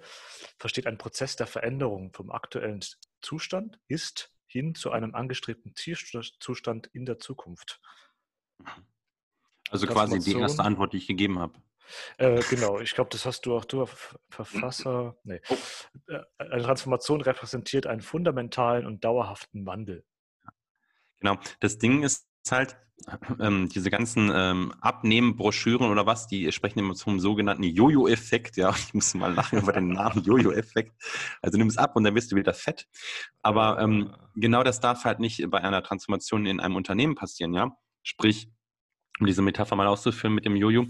versteht 0.58 0.88
ein 0.88 0.98
Prozess 0.98 1.36
der 1.36 1.48
Veränderung 1.48 2.14
vom 2.14 2.32
aktuellen 2.32 2.80
Zustand 3.22 3.80
ist 3.88 4.32
hin 4.46 4.76
zu 4.76 4.92
einem 4.92 5.16
angestrebten 5.16 5.76
Zielzustand 5.76 6.88
in 6.88 7.06
der 7.06 7.20
Zukunft. 7.20 7.82
Also 9.70 9.88
quasi 9.88 10.20
die 10.20 10.38
erste 10.38 10.64
Antwort, 10.64 10.94
die 10.94 10.98
ich 10.98 11.08
gegeben 11.08 11.40
habe. 11.40 11.60
Äh, 12.18 12.42
genau, 12.50 12.80
ich 12.80 12.94
glaube, 12.94 13.10
das 13.10 13.26
hast 13.26 13.46
du 13.46 13.56
auch, 13.56 13.66
du 13.66 13.86
Verfasser. 14.30 15.18
Nee. 15.24 15.42
Oh. 15.50 15.58
Äh, 16.08 16.24
eine 16.38 16.64
Transformation 16.64 17.22
repräsentiert 17.22 17.88
einen 17.88 18.02
fundamentalen 18.02 18.86
und 18.86 19.04
dauerhaften 19.04 19.66
Wandel. 19.66 20.06
Genau, 21.20 21.40
das 21.60 21.78
Ding 21.78 22.04
ist 22.04 22.28
halt, 22.50 22.78
ähm, 23.40 23.70
diese 23.70 23.90
ganzen 23.90 24.32
ähm, 24.34 24.74
Abnehmen-Broschüren 24.82 25.90
oder 25.90 26.06
was, 26.06 26.28
die 26.28 26.52
sprechen 26.52 26.80
immer 26.80 26.96
vom 26.96 27.20
sogenannten 27.20 27.64
Jojo-Effekt. 27.64 28.58
Ja, 28.58 28.74
ich 28.78 28.94
muss 28.94 29.14
mal 29.14 29.34
lachen 29.34 29.60
über 29.60 29.74
den 29.74 29.90
Namen 29.90 30.24
Jojo-Effekt. 30.26 30.94
Also 31.42 31.58
nimm 31.58 31.68
es 31.68 31.78
ab 31.78 31.96
und 31.96 32.04
dann 32.04 32.14
bist 32.14 32.32
du 32.32 32.36
wieder 32.36 32.54
fett. 32.54 32.88
Aber 33.42 33.80
ähm, 33.80 34.16
genau 34.36 34.64
das 34.64 34.80
darf 34.80 35.04
halt 35.04 35.20
nicht 35.20 35.44
bei 35.50 35.60
einer 35.60 35.84
Transformation 35.84 36.46
in 36.46 36.60
einem 36.60 36.76
Unternehmen 36.76 37.16
passieren, 37.16 37.54
ja. 37.54 37.72
Sprich, 38.04 38.50
um 39.20 39.28
diese 39.28 39.42
Metapher 39.42 39.76
mal 39.76 39.88
auszuführen 39.88 40.34
mit 40.34 40.46
dem 40.46 40.56
Jojo, 40.56 40.88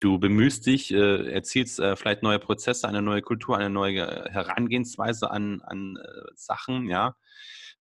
Du 0.00 0.18
bemühst 0.18 0.64
dich, 0.66 0.92
äh, 0.94 1.32
erzielst 1.32 1.80
äh, 1.80 1.96
vielleicht 1.96 2.22
neue 2.22 2.38
Prozesse, 2.38 2.86
eine 2.86 3.02
neue 3.02 3.20
Kultur, 3.20 3.58
eine 3.58 3.68
neue 3.68 4.02
äh, 4.02 4.30
Herangehensweise 4.30 5.28
an, 5.30 5.60
an 5.62 5.96
äh, 5.96 6.30
Sachen, 6.36 6.86
ja, 6.88 7.16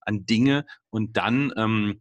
an 0.02 0.26
Dinge 0.26 0.66
und 0.90 1.16
dann 1.16 1.54
ähm, 1.58 2.00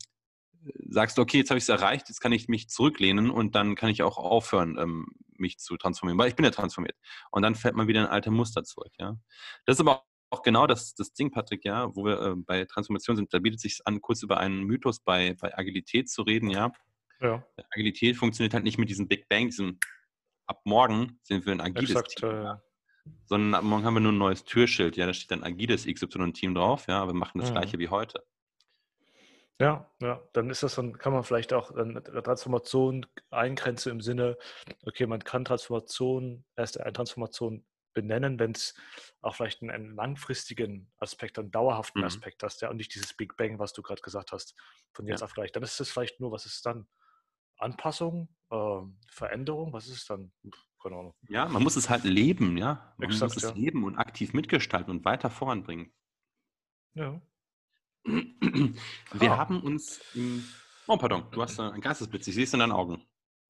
sagst 0.88 1.18
du, 1.18 1.22
okay, 1.22 1.38
jetzt 1.38 1.50
habe 1.50 1.58
ich 1.58 1.64
es 1.64 1.68
erreicht, 1.68 2.08
jetzt 2.08 2.20
kann 2.20 2.32
ich 2.32 2.48
mich 2.48 2.68
zurücklehnen 2.68 3.30
und 3.30 3.54
dann 3.54 3.74
kann 3.74 3.90
ich 3.90 4.02
auch 4.02 4.18
aufhören, 4.18 4.76
ähm, 4.78 5.06
mich 5.36 5.58
zu 5.58 5.76
transformieren, 5.76 6.18
weil 6.18 6.28
ich 6.28 6.36
bin 6.36 6.44
ja 6.44 6.50
transformiert. 6.50 6.96
Und 7.30 7.42
dann 7.42 7.54
fällt 7.54 7.74
man 7.74 7.88
wieder 7.88 8.00
in 8.00 8.06
alte 8.06 8.30
Muster 8.30 8.64
zurück, 8.64 8.92
ja. 8.98 9.16
Das 9.64 9.76
ist 9.76 9.80
aber 9.80 10.04
auch 10.30 10.42
genau 10.42 10.66
das, 10.66 10.94
das 10.94 11.12
Ding, 11.12 11.30
Patrick, 11.30 11.64
ja, 11.64 11.94
wo 11.94 12.04
wir 12.04 12.20
äh, 12.20 12.34
bei 12.36 12.64
Transformation 12.64 13.16
sind, 13.16 13.32
da 13.32 13.38
bietet 13.38 13.58
es 13.58 13.62
sich 13.62 13.86
an, 13.86 14.00
kurz 14.00 14.22
über 14.22 14.38
einen 14.38 14.64
Mythos 14.64 15.00
bei, 15.00 15.34
bei 15.40 15.56
Agilität 15.56 16.10
zu 16.10 16.22
reden, 16.22 16.50
ja. 16.50 16.72
Ja. 17.20 17.46
Agilität 17.70 18.16
funktioniert 18.16 18.54
halt 18.54 18.64
nicht 18.64 18.78
mit 18.78 18.88
diesem 18.88 19.08
Big 19.08 19.28
Bang, 19.28 19.46
diesem 19.46 19.78
ab 20.46 20.60
morgen 20.64 21.18
sind 21.22 21.46
wir 21.46 21.52
ein 21.52 21.60
agiles 21.60 21.90
Exakt, 21.90 22.16
Team. 22.16 22.30
Äh, 22.30 22.54
sondern 23.26 23.64
morgen 23.64 23.84
haben 23.84 23.94
wir 23.94 24.00
nur 24.00 24.12
ein 24.12 24.18
neues 24.18 24.44
Türschild. 24.44 24.96
Ja, 24.96 25.06
da 25.06 25.14
steht 25.14 25.30
dann 25.30 25.44
agiles 25.44 25.86
XY-Team 25.86 26.54
drauf. 26.54 26.86
Ja, 26.88 27.02
aber 27.02 27.12
wir 27.12 27.18
machen 27.18 27.40
das 27.40 27.50
mhm. 27.50 27.54
gleiche 27.54 27.78
wie 27.78 27.88
heute. 27.88 28.24
Ja, 29.58 29.90
ja, 30.00 30.22
dann 30.34 30.50
ist 30.50 30.62
das 30.62 30.74
dann, 30.74 30.98
kann 30.98 31.14
man 31.14 31.24
vielleicht 31.24 31.54
auch 31.54 31.72
dann 31.72 32.02
Transformation 32.04 33.06
eingrenzen 33.30 33.90
im 33.90 34.00
Sinne, 34.02 34.36
okay, 34.84 35.06
man 35.06 35.20
kann 35.24 35.46
Transformation, 35.46 36.44
erst 36.56 36.78
eine 36.78 36.92
Transformation 36.92 37.64
benennen, 37.94 38.38
wenn 38.38 38.52
es 38.52 38.74
auch 39.22 39.34
vielleicht 39.34 39.62
einen, 39.62 39.70
einen, 39.70 39.94
langfristigen 39.94 40.92
Aspekt, 40.98 41.38
einen 41.38 41.50
dauerhaften 41.50 42.02
mhm. 42.02 42.06
Aspekt 42.06 42.42
hast, 42.42 42.60
ja, 42.60 42.68
und 42.68 42.76
nicht 42.76 42.94
dieses 42.94 43.14
Big 43.14 43.36
Bang, 43.38 43.58
was 43.58 43.72
du 43.72 43.80
gerade 43.80 44.02
gesagt 44.02 44.32
hast, 44.32 44.54
von 44.92 45.06
jetzt 45.06 45.20
ja. 45.20 45.24
auf 45.24 45.32
gleich. 45.32 45.52
Dann 45.52 45.62
ist 45.62 45.80
es 45.80 45.90
vielleicht 45.90 46.20
nur, 46.20 46.30
was 46.30 46.44
ist 46.44 46.66
dann? 46.66 46.86
Anpassung, 47.58 48.28
äh, 48.50 48.82
Veränderung, 49.10 49.72
was 49.72 49.86
ist 49.86 49.96
es 49.96 50.04
dann? 50.04 50.30
Keine 50.82 50.96
Ahnung. 50.96 51.14
Ja, 51.28 51.48
man 51.48 51.62
muss 51.62 51.76
es 51.76 51.88
halt 51.88 52.04
leben, 52.04 52.58
ja. 52.58 52.94
Man 52.98 53.08
Exakt, 53.08 53.34
muss 53.34 53.42
es 53.42 53.48
ja. 53.48 53.56
leben 53.56 53.82
und 53.84 53.96
aktiv 53.96 54.34
mitgestalten 54.34 54.90
und 54.90 55.06
weiter 55.06 55.30
voranbringen. 55.30 55.90
Ja. 56.92 57.20
Wir 59.12 59.32
ah. 59.32 59.36
haben 59.36 59.60
uns 59.60 60.00
im 60.14 60.44
Oh, 60.88 60.96
pardon, 60.96 61.24
du 61.32 61.42
hast 61.42 61.58
einen 61.58 61.80
Geistesblitz. 61.80 62.28
Ich 62.28 62.34
sehe 62.34 62.44
es 62.44 62.52
in 62.52 62.60
deinen 62.60 62.72
Augen. 62.72 63.02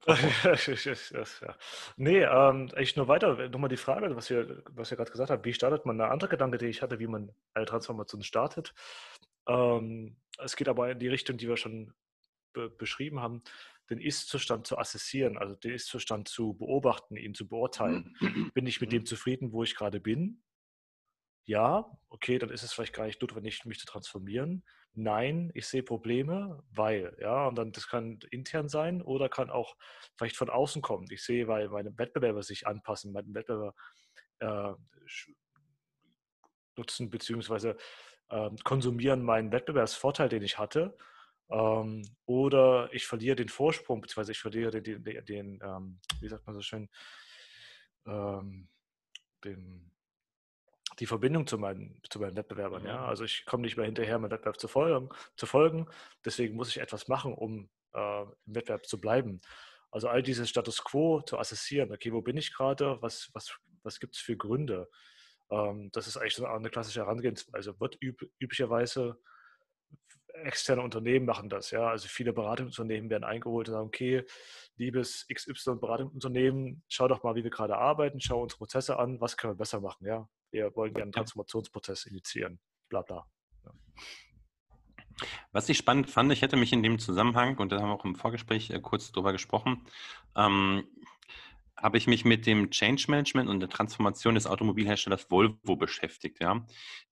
nee, 1.96 2.22
ähm, 2.22 2.70
eigentlich 2.75 2.96
nur 2.96 3.08
weiter. 3.08 3.48
Nochmal 3.48 3.68
die 3.68 3.76
Frage, 3.76 4.14
was 4.14 4.30
ihr, 4.30 4.62
was 4.70 4.90
ihr 4.90 4.96
gerade 4.96 5.10
gesagt 5.10 5.30
habt. 5.30 5.44
Wie 5.44 5.52
startet 5.52 5.84
man? 5.84 6.00
Eine 6.00 6.10
andere 6.10 6.30
Gedanke, 6.30 6.58
die 6.58 6.66
ich 6.66 6.80
hatte, 6.80 6.98
wie 6.98 7.08
man 7.08 7.32
eine 7.54 7.66
Transformation 7.66 8.22
startet. 8.22 8.72
Ähm, 9.48 10.16
es 10.38 10.56
geht 10.56 10.68
aber 10.68 10.90
in 10.92 10.98
die 10.98 11.08
Richtung, 11.08 11.36
die 11.36 11.48
wir 11.48 11.56
schon 11.56 11.92
be 12.52 12.70
beschrieben 12.70 13.20
haben, 13.20 13.42
den 13.90 13.98
Ist-Zustand 13.98 14.66
zu 14.66 14.78
assessieren, 14.78 15.36
also 15.36 15.56
den 15.56 15.75
Ist-Zustand 15.75 16.28
zu 16.28 16.54
beobachten, 16.54 17.16
ihn 17.16 17.34
zu 17.34 17.46
beurteilen. 17.48 18.16
Bin 18.54 18.66
ich 18.66 18.80
mit 18.80 18.92
dem 18.92 19.04
zufrieden, 19.04 19.52
wo 19.52 19.62
ich 19.62 19.75
gerade 19.76 20.00
bin? 20.00 20.42
Ja, 21.46 21.96
okay, 22.08 22.38
dann 22.38 22.50
ist 22.50 22.64
es 22.64 22.72
vielleicht 22.72 22.92
gar 22.92 23.06
nicht 23.06 23.22
notwendig, 23.22 23.64
mich 23.64 23.78
zu 23.78 23.86
transformieren. 23.86 24.64
Nein, 24.94 25.52
ich 25.54 25.68
sehe 25.68 25.84
Probleme, 25.84 26.64
weil, 26.70 27.16
ja, 27.20 27.46
und 27.46 27.54
dann 27.56 27.70
das 27.70 27.86
kann 27.86 28.18
intern 28.30 28.68
sein 28.68 29.00
oder 29.00 29.28
kann 29.28 29.50
auch 29.50 29.76
vielleicht 30.16 30.36
von 30.36 30.50
außen 30.50 30.82
kommen. 30.82 31.06
Ich 31.10 31.22
sehe, 31.24 31.46
weil 31.46 31.68
meine 31.68 31.96
Wettbewerber 31.96 32.42
sich 32.42 32.66
anpassen, 32.66 33.12
meine 33.12 33.32
Wettbewerber 33.32 33.74
äh, 34.40 34.72
nutzen 36.76 37.10
bzw. 37.10 37.74
Äh, 38.28 38.50
konsumieren 38.64 39.22
meinen 39.22 39.52
Wettbewerbsvorteil, 39.52 40.28
den 40.28 40.42
ich 40.42 40.58
hatte. 40.58 40.96
Ähm, 41.48 42.02
oder 42.24 42.88
ich 42.92 43.06
verliere 43.06 43.36
den 43.36 43.48
Vorsprung, 43.48 44.00
beziehungsweise 44.00 44.32
ich 44.32 44.40
verliere 44.40 44.82
den, 44.82 45.04
den, 45.04 45.24
den 45.24 45.60
ähm, 45.62 46.00
wie 46.20 46.28
sagt 46.28 46.44
man 46.44 46.56
so 46.56 46.62
schön, 46.62 46.88
ähm, 48.04 48.68
den, 49.44 49.92
die 50.98 51.06
Verbindung 51.06 51.46
zu 51.46 51.58
meinen, 51.58 52.00
zu 52.08 52.20
meinen 52.20 52.36
Wettbewerbern. 52.36 52.84
Ja? 52.84 52.98
Mhm. 52.98 53.04
Also 53.04 53.24
ich 53.24 53.44
komme 53.44 53.62
nicht 53.62 53.76
mehr 53.76 53.86
hinterher, 53.86 54.18
meinem 54.18 54.30
Wettbewerb 54.30 54.58
zu 54.58 54.68
folgen, 54.68 55.08
zu 55.36 55.46
folgen. 55.46 55.86
Deswegen 56.24 56.56
muss 56.56 56.68
ich 56.68 56.78
etwas 56.78 57.08
machen, 57.08 57.34
um 57.34 57.68
äh, 57.94 58.22
im 58.22 58.54
Wettbewerb 58.54 58.86
zu 58.86 59.00
bleiben. 59.00 59.40
Also 59.90 60.08
all 60.08 60.22
dieses 60.22 60.48
Status 60.48 60.82
quo 60.84 61.22
zu 61.22 61.38
assessieren. 61.38 61.92
Okay, 61.92 62.12
wo 62.12 62.20
bin 62.22 62.36
ich 62.36 62.52
gerade? 62.52 62.98
Was, 63.00 63.30
was, 63.32 63.56
was 63.82 64.00
gibt 64.00 64.14
es 64.14 64.20
für 64.20 64.36
Gründe? 64.36 64.88
Ähm, 65.50 65.90
das 65.92 66.06
ist 66.06 66.16
eigentlich 66.16 66.34
so 66.34 66.46
eine 66.46 66.70
klassische 66.70 67.00
Herangehensweise. 67.00 67.78
Wird 67.80 67.98
üb 68.02 68.22
üblicherweise 68.38 69.18
externe 70.44 70.82
Unternehmen 70.82 71.26
machen 71.26 71.48
das, 71.48 71.70
ja. 71.70 71.88
Also 71.88 72.08
viele 72.08 72.32
Beratungsunternehmen 72.32 73.10
werden 73.10 73.24
eingeholt 73.24 73.68
und 73.68 73.74
sagen, 73.74 73.86
okay, 73.86 74.24
liebes 74.76 75.26
XY 75.32 75.76
Beratungsunternehmen, 75.80 76.82
schau 76.88 77.08
doch 77.08 77.22
mal, 77.22 77.34
wie 77.34 77.44
wir 77.44 77.50
gerade 77.50 77.76
arbeiten, 77.76 78.20
schau 78.20 78.42
unsere 78.42 78.58
Prozesse 78.58 78.98
an, 78.98 79.20
was 79.20 79.36
können 79.36 79.54
wir 79.54 79.58
besser 79.58 79.80
machen, 79.80 80.06
ja. 80.06 80.28
Wir 80.56 80.75
wollen 80.75 80.94
gerne 80.94 81.02
einen 81.02 81.12
Transformationsprozess 81.12 82.06
initiieren, 82.06 82.58
bla 82.88 83.02
bla. 83.02 83.26
Ja. 83.66 83.72
Was 85.52 85.68
ich 85.68 85.76
spannend 85.76 86.08
fand, 86.08 86.32
ich 86.32 86.40
hätte 86.40 86.56
mich 86.56 86.72
in 86.72 86.82
dem 86.82 86.98
Zusammenhang, 86.98 87.58
und 87.58 87.72
da 87.72 87.76
haben 87.76 87.90
wir 87.90 87.94
auch 87.94 88.06
im 88.06 88.14
Vorgespräch 88.14 88.70
äh, 88.70 88.80
kurz 88.80 89.12
drüber 89.12 89.32
gesprochen, 89.32 89.84
ähm, 90.34 90.88
habe 91.76 91.98
ich 91.98 92.06
mich 92.06 92.25
mit 92.25 92.46
dem 92.46 92.70
Change 92.70 93.04
Management 93.08 93.50
und 93.50 93.60
der 93.60 93.68
Transformation 93.68 94.34
des 94.34 94.46
Automobilherstellers 94.46 95.30
Volvo 95.30 95.76
beschäftigt, 95.76 96.40
ja, 96.40 96.66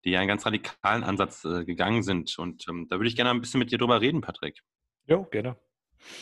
die 0.06 0.16
einen 0.18 0.28
ganz 0.28 0.46
radikalen 0.46 1.04
Ansatz 1.04 1.44
äh, 1.44 1.66
gegangen 1.66 2.04
sind. 2.04 2.38
Und 2.38 2.68
ähm, 2.70 2.88
da 2.90 2.98
würde 2.98 3.08
ich 3.08 3.16
gerne 3.16 3.32
ein 3.32 3.42
bisschen 3.42 3.58
mit 3.58 3.72
dir 3.72 3.80
drüber 3.80 4.02
reden, 4.02 4.22
Patrick. 4.22 4.62
Ja, 5.08 5.18
gerne. 5.18 5.58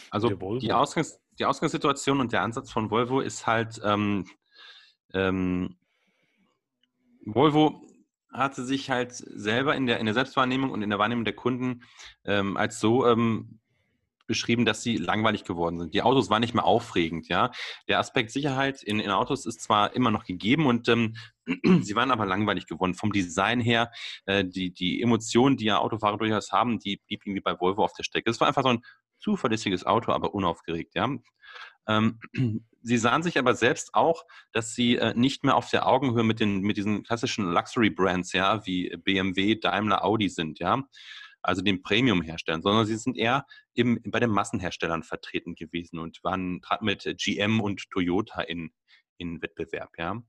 Also 0.10 0.30
die, 0.30 0.72
Ausgangs-, 0.72 1.20
die 1.38 1.44
Ausgangssituation 1.44 2.22
und 2.22 2.32
der 2.32 2.44
Ansatz 2.44 2.72
von 2.72 2.90
Volvo 2.90 3.20
ist 3.20 3.46
halt, 3.46 3.82
ähm, 3.84 4.26
ähm, 5.14 5.76
Volvo 7.34 7.82
hatte 8.32 8.64
sich 8.64 8.90
halt 8.90 9.14
selber 9.14 9.76
in 9.76 9.88
der, 9.88 10.00
in 10.00 10.06
der 10.06 10.14
Selbstwahrnehmung 10.14 10.72
und 10.72 10.82
in 10.82 10.90
der 10.90 11.00
Wahrnehmung 11.00 11.26
der 11.26 11.36
Kunden 11.36 11.82
ähm, 12.26 12.58
als 12.58 12.80
so 12.80 13.08
ähm, 13.08 13.60
beschrieben, 14.28 14.64
dass 14.64 14.84
sie 14.84 14.98
langweilig 14.98 15.44
geworden 15.44 15.80
sind. 15.80 15.94
Die 15.96 16.04
Autos 16.04 16.30
waren 16.30 16.42
nicht 16.42 16.54
mehr 16.54 16.66
aufregend, 16.66 17.28
ja. 17.30 17.52
Der 17.88 17.98
Aspekt 17.98 18.30
Sicherheit 18.30 18.84
in, 18.84 19.00
in 19.00 19.10
Autos 19.10 19.48
ist 19.48 19.62
zwar 19.62 19.96
immer 19.96 20.12
noch 20.12 20.24
gegeben 20.24 20.68
und 20.68 20.88
ähm, 20.88 21.16
sie 21.82 21.96
waren 21.96 22.12
aber 22.12 22.28
langweilig 22.28 22.68
geworden. 22.68 22.94
Vom 22.94 23.12
Design 23.12 23.60
her, 23.60 23.92
äh, 24.26 24.46
die, 24.46 24.72
die 24.72 25.02
Emotionen, 25.02 25.58
die 25.58 25.66
ja 25.66 25.80
Autofahrer 25.80 26.18
durchaus 26.18 26.52
haben, 26.52 26.78
die 26.78 27.02
blieb 27.08 27.26
irgendwie 27.26 27.42
bei 27.42 27.60
Volvo 27.60 27.84
auf 27.84 27.94
der 27.94 28.04
Strecke. 28.04 28.30
Es 28.30 28.40
war 28.40 28.48
einfach 28.48 28.62
so 28.62 28.70
ein 28.70 28.82
zuverlässiges 29.18 29.86
Auto, 29.86 30.12
aber 30.12 30.36
unaufgeregt, 30.36 30.94
ja. 30.94 31.10
Ähm, 31.88 32.20
sie 32.82 32.98
sahen 32.98 33.24
sich 33.24 33.38
aber 33.38 33.56
selbst 33.56 33.94
auch, 33.94 34.26
dass 34.52 34.74
sie 34.74 34.98
äh, 34.98 35.14
nicht 35.16 35.44
mehr 35.44 35.56
auf 35.56 35.70
der 35.70 35.88
Augenhöhe 35.88 36.24
mit, 36.24 36.40
den, 36.40 36.62
mit 36.62 36.78
diesen 36.78 37.04
klassischen 37.04 37.52
Luxury-Brands, 37.52 38.34
ja, 38.34 38.66
wie 38.66 38.96
BMW, 38.98 39.56
Daimler, 39.56 40.04
Audi 40.04 40.30
sind, 40.30 40.60
ja 40.60 40.84
also 41.42 41.62
den 41.62 41.82
Premium-Herstellern, 41.82 42.62
sondern 42.62 42.86
sie 42.86 42.98
sind 42.98 43.18
eher 43.18 43.46
eben 43.76 44.02
bei 44.06 44.20
den 44.20 44.30
Massenherstellern 44.30 45.04
vertreten 45.04 45.56
gewesen 45.56 46.00
und 46.00 46.24
waren 46.24 46.62
mit 46.82 47.04
GM 47.18 47.62
und 47.62 47.90
Toyota 47.92 48.42
in, 48.42 48.72
in 49.18 49.42
Wettbewerb. 49.42 49.92
Ja. 49.98 50.22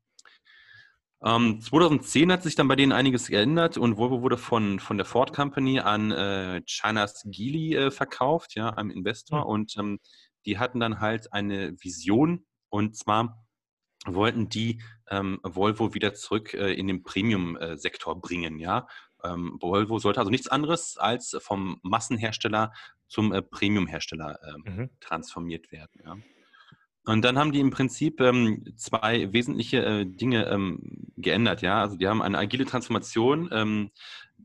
Ähm, 1.22 1.60
2010 1.60 2.32
hat 2.32 2.42
sich 2.42 2.54
dann 2.54 2.68
bei 2.68 2.76
denen 2.76 2.92
einiges 2.92 3.26
geändert 3.26 3.76
und 3.76 3.98
Volvo 3.98 4.22
wurde 4.22 4.38
von, 4.38 4.78
von 4.78 4.96
der 4.96 5.04
Ford 5.04 5.34
Company 5.34 5.80
an 5.80 6.12
äh, 6.12 6.62
Chinas 6.64 7.22
Geely 7.26 7.74
äh, 7.74 7.90
verkauft, 7.90 8.54
ja, 8.54 8.70
einem 8.70 8.90
Investor. 8.90 9.46
Und 9.46 9.76
ähm, 9.76 10.00
die 10.46 10.58
hatten 10.58 10.80
dann 10.80 11.00
halt 11.00 11.32
eine 11.32 11.72
Vision 11.82 12.46
und 12.68 12.96
zwar 12.96 13.46
wollten 14.06 14.48
die 14.48 14.80
ähm, 15.10 15.40
Volvo 15.42 15.94
wieder 15.94 16.14
zurück 16.14 16.54
äh, 16.54 16.72
in 16.72 16.86
den 16.86 17.02
Premium-Sektor 17.02 18.16
äh, 18.16 18.20
bringen, 18.20 18.58
ja. 18.58 18.86
Ähm, 19.22 19.58
Volvo 19.60 19.98
sollte 19.98 20.20
also 20.20 20.30
nichts 20.30 20.48
anderes 20.48 20.96
als 20.96 21.36
vom 21.40 21.78
Massenhersteller 21.82 22.72
zum 23.08 23.32
äh, 23.32 23.42
Premium-Hersteller 23.42 24.38
äh, 24.42 24.70
mhm. 24.70 24.90
transformiert 25.00 25.70
werden. 25.72 26.00
Ja. 26.04 26.16
Und 27.04 27.24
dann 27.24 27.38
haben 27.38 27.52
die 27.52 27.60
im 27.60 27.70
Prinzip 27.70 28.20
ähm, 28.20 28.64
zwei 28.76 29.32
wesentliche 29.32 29.84
äh, 29.84 30.06
Dinge 30.06 30.46
ähm, 30.46 30.80
geändert. 31.16 31.62
Ja, 31.62 31.80
also 31.80 31.96
die 31.96 32.06
haben 32.06 32.22
eine 32.22 32.38
agile 32.38 32.66
Transformation. 32.66 33.48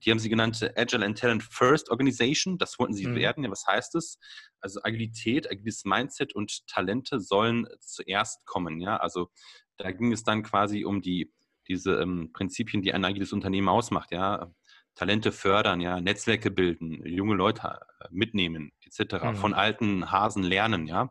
Die 0.04 0.12
haben 0.12 0.20
sie 0.20 0.30
genannt 0.30 0.62
äh, 0.62 0.74
Agile 0.76 1.06
and 1.06 1.18
Talent 1.18 1.44
First 1.44 1.90
Organization. 1.90 2.58
Das 2.58 2.78
wollten 2.80 2.94
sie 2.94 3.08
mhm. 3.08 3.16
werden. 3.16 3.44
Ja, 3.44 3.52
was 3.52 3.66
heißt 3.68 3.96
das? 3.96 4.20
Also 4.60 4.82
Agilität, 4.84 5.50
agiles 5.50 5.86
Mindset 5.86 6.34
und 6.34 6.66
Talente 6.68 7.20
sollen 7.20 7.68
zuerst 7.80 8.46
kommen. 8.46 8.80
Ja, 8.80 8.98
also 8.98 9.30
da 9.78 9.92
ging 9.92 10.12
es 10.12 10.24
dann 10.24 10.44
quasi 10.44 10.86
um 10.86 11.02
die 11.02 11.32
diese 11.68 11.96
ähm, 11.96 12.32
Prinzipien, 12.32 12.82
die 12.82 12.94
ein 12.94 13.04
agiles 13.06 13.34
Unternehmen 13.34 13.70
ausmacht. 13.70 14.12
Ja, 14.12 14.52
Talente 14.96 15.32
fördern, 15.32 15.82
ja, 15.82 16.00
Netzwerke 16.00 16.52
bilden, 16.52 17.06
junge 17.06 17.36
Leute 17.36 17.80
äh, 18.00 18.08
mitnehmen, 18.12 18.72
etc. 18.86 19.24
Mhm. 19.24 19.36
Von 19.36 19.54
alten 19.54 20.12
Hasen 20.12 20.44
lernen, 20.44 20.88
ja. 20.88 21.10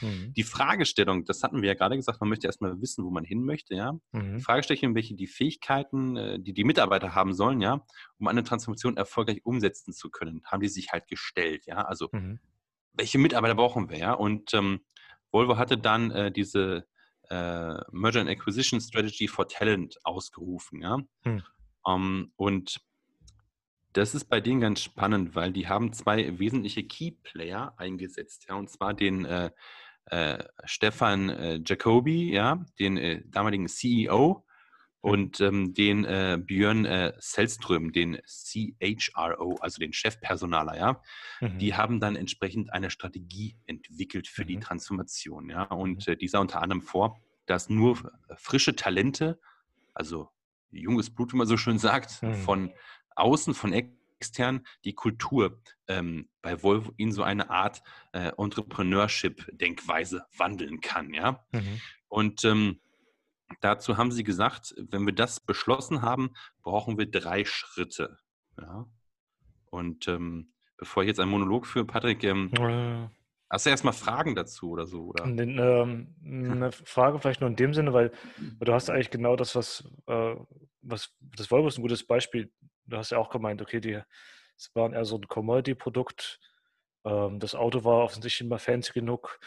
Mhm. 0.00 0.32
Die 0.34 0.42
Fragestellung, 0.42 1.24
das 1.24 1.42
hatten 1.42 1.62
wir 1.62 1.68
ja 1.68 1.74
gerade 1.74 1.96
gesagt, 1.96 2.20
man 2.20 2.28
möchte 2.28 2.46
erstmal 2.46 2.80
wissen, 2.80 3.04
wo 3.04 3.10
man 3.10 3.24
hin 3.24 3.44
möchte, 3.44 3.74
ja. 3.74 3.92
Mhm. 4.12 4.36
Die 4.36 4.42
Fragestellung, 4.42 4.94
welche 4.94 5.14
die 5.14 5.26
Fähigkeiten, 5.26 6.16
äh, 6.16 6.38
die 6.40 6.52
die 6.52 6.64
Mitarbeiter 6.64 7.14
haben 7.14 7.34
sollen, 7.34 7.60
ja, 7.60 7.84
um 8.18 8.28
eine 8.28 8.44
Transformation 8.44 8.96
erfolgreich 8.96 9.44
umsetzen 9.44 9.92
zu 9.92 10.10
können, 10.10 10.42
haben 10.44 10.60
die 10.60 10.68
sich 10.68 10.92
halt 10.92 11.08
gestellt, 11.08 11.66
ja. 11.66 11.82
Also, 11.82 12.08
mhm. 12.12 12.38
welche 12.92 13.18
Mitarbeiter 13.18 13.54
brauchen 13.54 13.88
wir, 13.88 13.98
ja? 13.98 14.12
Und 14.12 14.54
ähm, 14.54 14.80
Volvo 15.30 15.56
hatte 15.56 15.78
dann 15.78 16.10
äh, 16.10 16.32
diese 16.32 16.86
äh, 17.28 17.74
Merger 17.90 18.20
and 18.20 18.30
Acquisition 18.30 18.80
Strategy 18.80 19.28
for 19.28 19.48
Talent 19.48 19.98
ausgerufen, 20.04 20.80
ja. 20.82 20.98
Um, 21.24 21.42
ähm, 21.86 22.32
und 22.36 22.80
das 23.96 24.14
ist 24.14 24.26
bei 24.26 24.40
denen 24.40 24.60
ganz 24.60 24.82
spannend, 24.82 25.34
weil 25.34 25.52
die 25.52 25.68
haben 25.68 25.92
zwei 25.92 26.38
wesentliche 26.38 26.84
Key-Player 26.84 27.74
eingesetzt, 27.78 28.46
ja, 28.48 28.54
und 28.54 28.68
zwar 28.68 28.92
den 28.92 29.24
äh, 29.24 29.50
äh, 30.06 30.44
Stefan 30.64 31.28
äh, 31.30 31.60
Jacobi, 31.64 32.32
ja, 32.32 32.64
den 32.78 32.96
äh, 32.96 33.22
damaligen 33.26 33.68
CEO 33.68 34.44
mhm. 35.02 35.10
und 35.10 35.40
ähm, 35.40 35.74
den 35.74 36.04
äh, 36.04 36.38
Björn 36.40 36.84
äh, 36.84 37.12
Sellström, 37.18 37.92
den 37.92 38.18
CHRO, 38.26 39.56
also 39.60 39.78
den 39.78 39.92
Chefpersonaler, 39.92 40.76
ja. 40.76 41.02
Mhm. 41.40 41.58
Die 41.58 41.74
haben 41.74 42.00
dann 42.00 42.16
entsprechend 42.16 42.72
eine 42.72 42.90
Strategie 42.90 43.56
entwickelt 43.66 44.28
für 44.28 44.42
mhm. 44.42 44.48
die 44.48 44.58
Transformation, 44.60 45.50
ja. 45.50 45.64
Und 45.64 46.06
mhm. 46.06 46.12
äh, 46.12 46.16
die 46.16 46.28
sah 46.28 46.38
unter 46.38 46.62
anderem 46.62 46.82
vor, 46.82 47.20
dass 47.46 47.68
nur 47.68 48.12
frische 48.36 48.74
Talente 48.74 49.38
also 49.96 50.28
junges 50.70 51.10
Blut, 51.10 51.32
wie 51.32 51.38
man 51.38 51.46
so 51.46 51.56
schön 51.56 51.78
sagt, 51.78 52.22
mhm. 52.22 52.34
von 52.34 52.72
außen, 53.16 53.54
von 53.54 53.72
extern 54.18 54.66
die 54.84 54.94
Kultur 54.94 55.60
ähm, 55.88 56.28
bei 56.42 56.62
Volvo 56.62 56.92
in 56.96 57.12
so 57.12 57.22
eine 57.22 57.50
Art 57.50 57.82
äh, 58.12 58.32
Entrepreneurship-Denkweise 58.36 60.26
wandeln 60.36 60.80
kann. 60.80 61.12
Ja? 61.12 61.44
Mhm. 61.52 61.80
Und 62.08 62.44
ähm, 62.44 62.80
dazu 63.60 63.96
haben 63.96 64.12
sie 64.12 64.24
gesagt, 64.24 64.74
wenn 64.76 65.04
wir 65.06 65.14
das 65.14 65.40
beschlossen 65.40 66.02
haben, 66.02 66.30
brauchen 66.62 66.98
wir 66.98 67.10
drei 67.10 67.44
Schritte. 67.44 68.18
Ja? 68.58 68.86
Und 69.70 70.08
ähm, 70.08 70.52
bevor 70.76 71.02
ich 71.02 71.08
jetzt 71.08 71.20
einen 71.20 71.30
Monolog 71.30 71.66
führe, 71.66 71.84
Patrick, 71.84 72.24
ähm, 72.24 72.50
äh. 72.54 73.08
hast 73.50 73.66
du 73.66 73.70
erstmal 73.70 73.92
Fragen 73.92 74.34
dazu 74.34 74.70
oder 74.70 74.86
so? 74.86 75.06
Oder? 75.06 75.24
Ähm, 75.24 76.14
eine 76.24 76.72
Frage 76.84 77.18
vielleicht 77.18 77.40
nur 77.40 77.50
in 77.50 77.56
dem 77.56 77.74
Sinne, 77.74 77.92
weil, 77.92 78.12
weil 78.36 78.66
du 78.66 78.72
hast 78.72 78.90
eigentlich 78.90 79.10
genau 79.10 79.36
das, 79.36 79.54
was, 79.54 79.84
äh, 80.06 80.34
was 80.82 81.14
das 81.36 81.50
Volvo 81.50 81.68
ist 81.68 81.78
ein 81.78 81.82
gutes 81.82 82.06
Beispiel. 82.06 82.50
Du 82.86 82.96
hast 82.96 83.10
ja 83.10 83.18
auch 83.18 83.30
gemeint, 83.30 83.60
okay, 83.62 83.80
die 83.80 84.00
es 84.56 84.74
waren 84.74 84.92
eher 84.94 85.04
so 85.04 85.16
ein 85.16 85.28
Commodity-Produkt. 85.28 86.40
Ähm, 87.04 87.38
das 87.40 87.54
Auto 87.54 87.84
war 87.84 88.04
offensichtlich 88.04 88.46
immer 88.46 88.58
fancy 88.58 88.92
genug. 88.92 89.38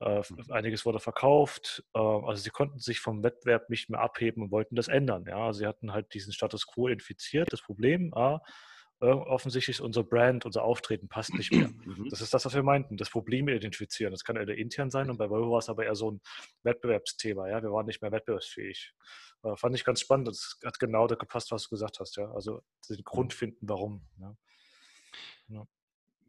Äh, 0.00 0.22
mhm. 0.28 0.50
einiges 0.50 0.84
wurde 0.84 0.98
verkauft. 0.98 1.84
Äh, 1.94 1.98
also 1.98 2.42
sie 2.42 2.50
konnten 2.50 2.78
sich 2.78 3.00
vom 3.00 3.22
Wettbewerb 3.22 3.70
nicht 3.70 3.88
mehr 3.88 4.00
abheben 4.00 4.42
und 4.42 4.50
wollten 4.50 4.76
das 4.76 4.88
ändern. 4.88 5.24
Ja, 5.26 5.52
sie 5.52 5.66
hatten 5.66 5.92
halt 5.92 6.12
diesen 6.14 6.32
Status 6.32 6.66
quo 6.66 6.88
infiziert. 6.88 7.52
Das 7.52 7.62
Problem, 7.62 8.12
ah, 8.14 8.40
offensichtlich 9.00 9.76
ist 9.76 9.80
unser 9.80 10.04
Brand, 10.04 10.46
unser 10.46 10.62
Auftreten 10.62 11.08
passt 11.08 11.34
nicht 11.34 11.52
mehr. 11.52 11.68
Mhm. 11.68 12.08
Das 12.10 12.20
ist 12.20 12.32
das, 12.32 12.44
was 12.46 12.54
wir 12.54 12.62
meinten, 12.62 12.96
das 12.96 13.10
Problem 13.10 13.48
identifizieren. 13.48 14.10
Das 14.10 14.24
kann 14.24 14.36
eher 14.36 14.48
intern 14.48 14.90
sein 14.90 15.10
und 15.10 15.18
bei 15.18 15.28
Volvo 15.28 15.52
war 15.52 15.58
es 15.58 15.68
aber 15.68 15.84
eher 15.84 15.94
so 15.94 16.12
ein 16.12 16.20
Wettbewerbsthema. 16.62 17.48
Ja, 17.48 17.62
wir 17.62 17.72
waren 17.72 17.86
nicht 17.86 18.00
mehr 18.00 18.12
wettbewerbsfähig. 18.12 18.92
Äh, 19.42 19.56
fand 19.56 19.74
ich 19.74 19.84
ganz 19.84 20.00
spannend. 20.00 20.28
Das 20.28 20.58
hat 20.64 20.78
genau 20.78 21.06
da 21.06 21.14
gepasst, 21.14 21.50
was 21.52 21.64
du 21.64 21.70
gesagt 21.70 22.00
hast. 22.00 22.16
Ja, 22.16 22.30
also 22.32 22.62
den 22.88 23.04
Grund 23.04 23.34
finden, 23.34 23.68
warum. 23.68 24.06
Ja. 24.18 24.36
Ja. 25.48 25.66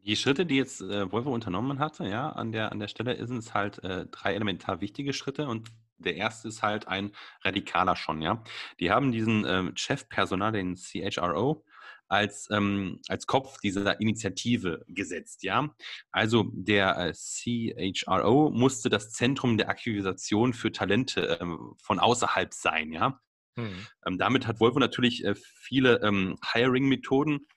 Die 0.05 0.15
Schritte, 0.15 0.45
die 0.45 0.55
jetzt 0.55 0.81
äh, 0.81 1.11
Volvo 1.11 1.33
unternommen 1.33 1.79
hatte, 1.79 2.07
ja, 2.07 2.29
an 2.29 2.51
der, 2.51 2.71
an 2.71 2.79
der 2.79 2.87
Stelle 2.87 3.25
sind 3.27 3.39
es 3.39 3.53
halt 3.53 3.83
äh, 3.83 4.05
drei 4.05 4.33
elementar 4.35 4.79
wichtige 4.79 5.13
Schritte 5.13 5.47
und 5.47 5.69
der 5.97 6.15
erste 6.15 6.47
ist 6.47 6.61
halt 6.61 6.87
ein 6.87 7.11
radikaler 7.43 7.95
schon, 7.95 8.21
ja. 8.21 8.43
Die 8.79 8.91
haben 8.91 9.11
diesen 9.11 9.45
äh, 9.45 9.71
Chefpersonal, 9.75 10.51
den 10.51 10.75
CHRO, 10.75 11.65
als, 12.09 12.47
ähm, 12.51 12.99
als 13.07 13.27
Kopf 13.27 13.59
dieser 13.59 13.99
Initiative 13.99 14.85
gesetzt, 14.87 15.43
ja. 15.43 15.73
Also 16.11 16.49
der 16.53 16.97
äh, 16.97 17.13
CHRO 17.13 18.49
musste 18.51 18.89
das 18.89 19.11
Zentrum 19.11 19.57
der 19.57 19.69
Akquisition 19.69 20.53
für 20.53 20.71
Talente 20.71 21.37
ähm, 21.41 21.75
von 21.81 21.99
außerhalb 21.99 22.53
sein, 22.53 22.91
ja. 22.91 23.21
Hm. 23.55 23.87
Ähm, 24.05 24.17
damit 24.17 24.47
hat 24.47 24.59
Volvo 24.59 24.79
natürlich 24.79 25.25
äh, 25.25 25.35
viele 25.35 26.01
ähm, 26.03 26.37
Hiring-Methoden 26.53 27.47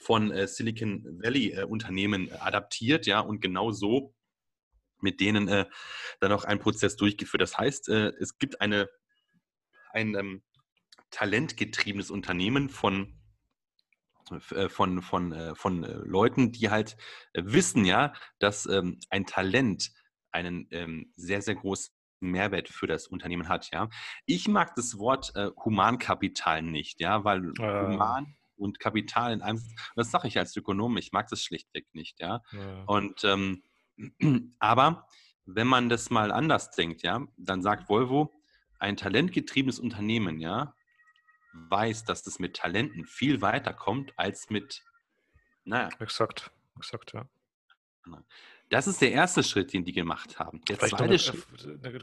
von 0.00 0.32
äh, 0.32 0.48
Silicon 0.48 1.04
Valley 1.22 1.62
Unternehmen 1.64 2.28
äh, 2.28 2.32
adaptiert, 2.40 3.06
ja, 3.06 3.20
und 3.20 3.40
genau 3.40 3.70
so 3.70 4.14
mit 5.00 5.18
denen 5.18 5.48
dann 5.48 6.30
auch 6.30 6.44
ein 6.44 6.60
Prozess 6.60 6.94
durchgeführt. 6.94 7.40
Das 7.40 7.58
heißt, 7.58 7.88
es 7.88 8.38
gibt 8.38 8.60
eine, 8.60 8.88
ein 9.90 10.14
ähm, 10.14 10.44
talentgetriebenes 11.10 12.08
Unternehmen 12.08 12.68
von 12.68 13.20
von, 14.40 15.02
von, 15.02 15.54
von 15.54 15.82
Leuten, 16.04 16.52
die 16.52 16.70
halt 16.70 16.96
wissen, 17.34 17.84
ja, 17.84 18.12
dass 18.38 18.66
ähm, 18.66 18.98
ein 19.10 19.26
Talent 19.26 19.90
einen 20.32 20.66
ähm, 20.70 21.12
sehr, 21.16 21.42
sehr 21.42 21.54
großen 21.54 21.92
Mehrwert 22.20 22.68
für 22.68 22.86
das 22.86 23.08
Unternehmen 23.08 23.48
hat, 23.48 23.70
ja. 23.72 23.88
Ich 24.26 24.48
mag 24.48 24.74
das 24.76 24.98
Wort 24.98 25.34
äh, 25.34 25.50
Humankapital 25.64 26.62
nicht, 26.62 27.00
ja, 27.00 27.24
weil 27.24 27.52
äh. 27.58 27.86
human 27.86 28.36
und 28.56 28.78
Kapital 28.78 29.32
in 29.32 29.42
einem. 29.42 29.60
Das 29.96 30.10
sage 30.10 30.28
ich 30.28 30.38
als 30.38 30.56
Ökonom, 30.56 30.96
ich 30.96 31.12
mag 31.12 31.28
das 31.28 31.42
schlichtweg 31.42 31.86
nicht, 31.92 32.20
ja. 32.20 32.40
ja. 32.52 32.84
Und 32.86 33.24
ähm, 33.24 33.62
aber 34.58 35.06
wenn 35.44 35.66
man 35.66 35.88
das 35.88 36.10
mal 36.10 36.30
anders 36.32 36.70
denkt, 36.70 37.02
ja, 37.02 37.26
dann 37.36 37.62
sagt 37.62 37.88
Volvo, 37.88 38.32
ein 38.78 38.96
talentgetriebenes 38.96 39.80
Unternehmen, 39.80 40.40
ja, 40.40 40.74
weiß, 41.52 42.04
dass 42.04 42.22
das 42.22 42.38
mit 42.38 42.56
Talenten 42.56 43.04
viel 43.04 43.40
weiter 43.42 43.72
kommt 43.72 44.12
als 44.18 44.50
mit, 44.50 44.82
naja. 45.64 45.88
Exakt, 46.00 46.50
exakt, 46.76 47.12
ja. 47.12 47.26
Das 48.68 48.86
ist 48.86 49.00
der 49.00 49.12
erste 49.12 49.42
Schritt, 49.44 49.72
den 49.72 49.84
die 49.84 49.92
gemacht 49.92 50.38
haben. 50.38 50.60
Der 50.64 50.76
Vielleicht 50.76 50.96
zweite 50.96 51.18
Schritt. 51.18 51.46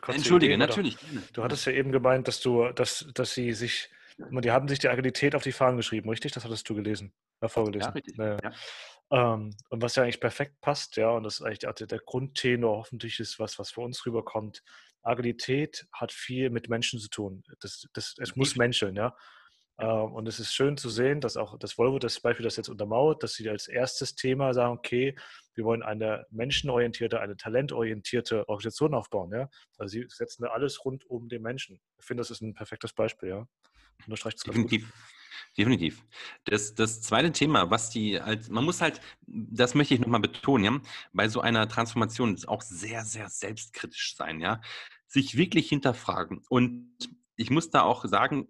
Entschuldige, 0.08 0.54
Idee, 0.54 0.58
natürlich. 0.58 0.98
Du 1.34 1.44
hattest 1.44 1.66
ja 1.66 1.74
eben 1.74 1.92
gemeint, 1.92 2.28
dass 2.28 2.40
du, 2.40 2.72
dass, 2.72 3.08
dass 3.14 3.34
sie 3.34 3.54
sich 3.54 3.90
die 4.20 4.52
haben 4.52 4.68
sich 4.68 4.80
die 4.80 4.90
Agilität 4.90 5.34
auf 5.34 5.44
die 5.44 5.52
Fahnen 5.52 5.78
geschrieben, 5.78 6.10
richtig? 6.10 6.34
Das 6.34 6.44
hattest 6.44 6.70
du 6.70 6.76
gelesen, 6.76 7.14
äh, 7.42 7.48
vorgelesen. 7.48 7.88
Ja, 7.88 7.92
richtig. 7.92 8.18
Ja. 8.18 8.38
Ja. 8.44 9.34
Ähm, 9.34 9.56
und 9.70 9.82
was 9.82 9.96
ja 9.96 10.04
eigentlich 10.04 10.20
perfekt 10.20 10.60
passt, 10.62 10.98
ja, 10.98 11.10
und 11.10 11.24
das 11.24 11.40
ist 11.40 11.42
eigentlich 11.42 11.60
der, 11.60 11.74
der 11.74 12.00
Grundtenor, 12.00 12.78
hoffentlich 12.78 13.20
ist 13.20 13.40
was, 13.40 13.58
was 13.58 13.72
für 13.72 13.82
uns 13.82 14.06
rüberkommt. 14.06 14.62
Agilität 15.02 15.88
hat 15.94 16.12
viel 16.12 16.50
mit 16.50 16.70
Menschen 16.70 17.00
zu 17.00 17.10
tun. 17.10 17.44
Das, 17.62 17.88
das, 17.94 18.16
es 18.20 18.36
muss 18.36 18.56
menscheln, 18.56 18.96
ja. 18.96 19.16
Ähm, 19.80 20.13
und 20.13 20.28
es 20.28 20.39
ist 20.39 20.54
schön 20.54 20.78
zu 20.78 20.89
sehen, 20.89 21.22
dass 21.22 21.38
auch 21.38 21.58
das 21.58 21.78
Volvo 21.78 22.00
das 22.00 22.20
Beispiel 22.20 22.44
das 22.44 22.58
jetzt 22.58 22.70
untermauert, 22.70 23.24
dass 23.24 23.34
sie 23.34 23.50
als 23.50 23.68
erstes 23.68 24.15
Thema 24.15 24.54
sagen, 24.54 24.78
okay, 24.78 25.15
wir 25.56 25.63
wollen 25.63 25.84
eine 25.84 26.26
menschenorientierte, 26.30 27.20
eine 27.20 27.38
talentorientierte 27.38 28.48
Organisation 28.50 28.94
aufbauen. 28.94 29.32
Ja? 29.32 29.50
Also 29.78 29.92
sie 29.92 30.06
setzen 30.10 30.44
da 30.44 30.50
alles 30.50 30.84
rund 30.84 31.06
um 31.06 31.30
den 31.30 31.42
Menschen. 31.42 31.80
Ich 31.98 32.06
finde, 32.06 32.22
das 32.22 32.32
ist 32.32 32.42
ein 32.42 32.54
perfektes 32.54 32.94
Beispiel, 32.94 33.30
ja. 33.30 33.48
Unterstreicht 34.06 34.38
es 34.38 34.44
Definitiv. 34.44 34.84
Gut. 34.86 34.94
Definitiv. 35.58 36.06
Das, 36.46 36.76
das 36.76 37.02
zweite 37.02 37.32
Thema, 37.32 37.70
was 37.72 37.89
die, 37.89 38.20
als, 38.20 38.50
man 38.50 38.63
muss 38.63 38.82
halt, 38.82 39.02
das 39.26 39.74
möchte 39.76 39.94
ich 39.94 40.00
nochmal 40.00 40.22
betonen, 40.22 40.63
ja, 40.63 40.80
bei 41.12 41.28
so 41.28 41.42
einer 41.42 41.68
Transformation 41.68 42.38
auch 42.48 42.62
sehr, 42.62 43.04
sehr 43.04 43.30
selbstkritisch 43.30 44.15
sein, 44.15 44.39
ja, 44.39 44.62
sich 45.08 45.38
wirklich 45.38 45.70
hinterfragen. 45.70 46.44
Und 46.50 46.94
ich 47.36 47.50
muss 47.50 47.70
da 47.70 47.82
auch 47.82 48.06
sagen, 48.06 48.48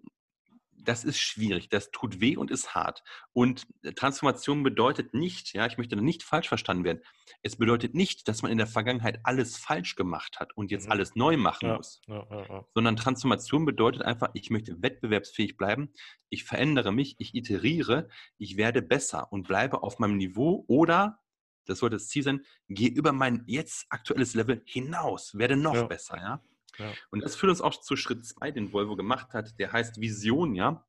das 0.84 1.04
ist 1.04 1.18
schwierig, 1.18 1.68
das 1.68 1.90
tut 1.90 2.20
weh 2.20 2.36
und 2.36 2.50
ist 2.50 2.74
hart. 2.74 3.02
Und 3.32 3.66
äh, 3.82 3.92
Transformation 3.92 4.62
bedeutet 4.62 5.14
nicht, 5.14 5.52
ja, 5.52 5.66
ich 5.66 5.78
möchte 5.78 5.96
da 5.96 6.02
nicht 6.02 6.22
falsch 6.22 6.48
verstanden 6.48 6.84
werden, 6.84 7.02
es 7.42 7.56
bedeutet 7.56 7.94
nicht, 7.94 8.28
dass 8.28 8.42
man 8.42 8.50
in 8.50 8.58
der 8.58 8.66
Vergangenheit 8.66 9.20
alles 9.24 9.56
falsch 9.56 9.96
gemacht 9.96 10.40
hat 10.40 10.56
und 10.56 10.70
jetzt 10.70 10.86
mhm. 10.86 10.92
alles 10.92 11.14
neu 11.14 11.36
machen 11.36 11.68
ja, 11.68 11.76
muss, 11.76 12.00
ja, 12.06 12.26
ja, 12.30 12.64
sondern 12.74 12.96
Transformation 12.96 13.64
bedeutet 13.64 14.02
einfach, 14.02 14.30
ich 14.34 14.50
möchte 14.50 14.82
wettbewerbsfähig 14.82 15.56
bleiben, 15.56 15.92
ich 16.28 16.44
verändere 16.44 16.92
mich, 16.92 17.16
ich 17.18 17.34
iteriere, 17.34 18.08
ich 18.38 18.56
werde 18.56 18.82
besser 18.82 19.32
und 19.32 19.46
bleibe 19.46 19.82
auf 19.82 19.98
meinem 19.98 20.16
Niveau 20.16 20.64
oder, 20.68 21.20
das 21.66 21.78
sollte 21.78 21.96
das 21.96 22.08
Ziel 22.08 22.22
sein, 22.22 22.44
gehe 22.68 22.88
über 22.88 23.12
mein 23.12 23.44
jetzt 23.46 23.86
aktuelles 23.90 24.34
Level 24.34 24.62
hinaus, 24.64 25.36
werde 25.36 25.56
noch 25.56 25.88
besser, 25.88 26.16
ja. 26.16 26.42
Ja. 26.78 26.92
Und 27.10 27.22
das 27.22 27.36
führt 27.36 27.50
uns 27.50 27.60
auch 27.60 27.80
zu 27.80 27.96
Schritt 27.96 28.24
zwei, 28.24 28.50
den 28.50 28.72
Volvo 28.72 28.96
gemacht 28.96 29.32
hat, 29.32 29.58
der 29.58 29.72
heißt 29.72 30.00
Vision, 30.00 30.54
ja. 30.54 30.86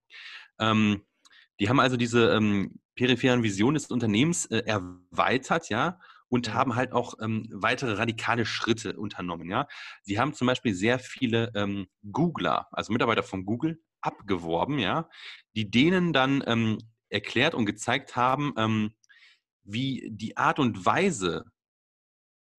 Ähm, 0.60 1.04
die 1.60 1.70
haben 1.70 1.80
also 1.80 1.98
diese 1.98 2.32
ähm, 2.32 2.80
peripheren 2.96 3.44
Visionen 3.44 3.76
des 3.76 3.88
Unternehmens 3.88 4.46
äh, 4.48 4.64
erweitert, 4.66 5.70
ja, 5.70 6.00
und 6.28 6.54
haben 6.54 6.76
halt 6.76 6.94
auch 6.94 7.16
ähm, 7.22 7.48
weitere 7.52 7.94
radikale 7.94 8.46
Schritte 8.46 8.98
unternommen, 8.98 9.50
ja. 9.50 9.68
Sie 10.02 10.20
haben 10.20 10.34
zum 10.34 10.48
Beispiel 10.48 10.74
sehr 10.74 11.00
viele 11.00 11.52
ähm, 11.56 11.88
Googler, 12.12 12.68
also 12.72 12.94
Mitarbeiter 12.94 13.24
von 13.24 13.46
Google, 13.46 13.82
abgeworben, 14.02 14.80
ja, 14.80 15.10
die 15.56 15.70
denen 15.70 16.14
dann 16.14 16.44
ähm, 16.48 16.80
erklärt 17.10 17.54
und 17.54 17.66
gezeigt 17.66 18.16
haben, 18.16 18.54
ähm, 18.58 18.96
wie 19.64 20.10
die 20.12 20.38
Art 20.38 20.60
und 20.60 20.86
Weise, 20.86 21.46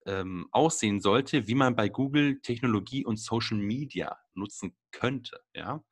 ähm, 0.05 0.47
aussehen 0.51 0.99
sollte, 0.99 1.47
wie 1.47 1.55
man 1.55 1.75
bei 1.75 1.89
Google 1.89 2.39
Technologie 2.41 3.05
und 3.05 3.17
Social 3.17 3.57
Media 3.57 4.17
nutzen 4.33 4.75
könnte. 4.91 5.39
Ja? 5.53 5.83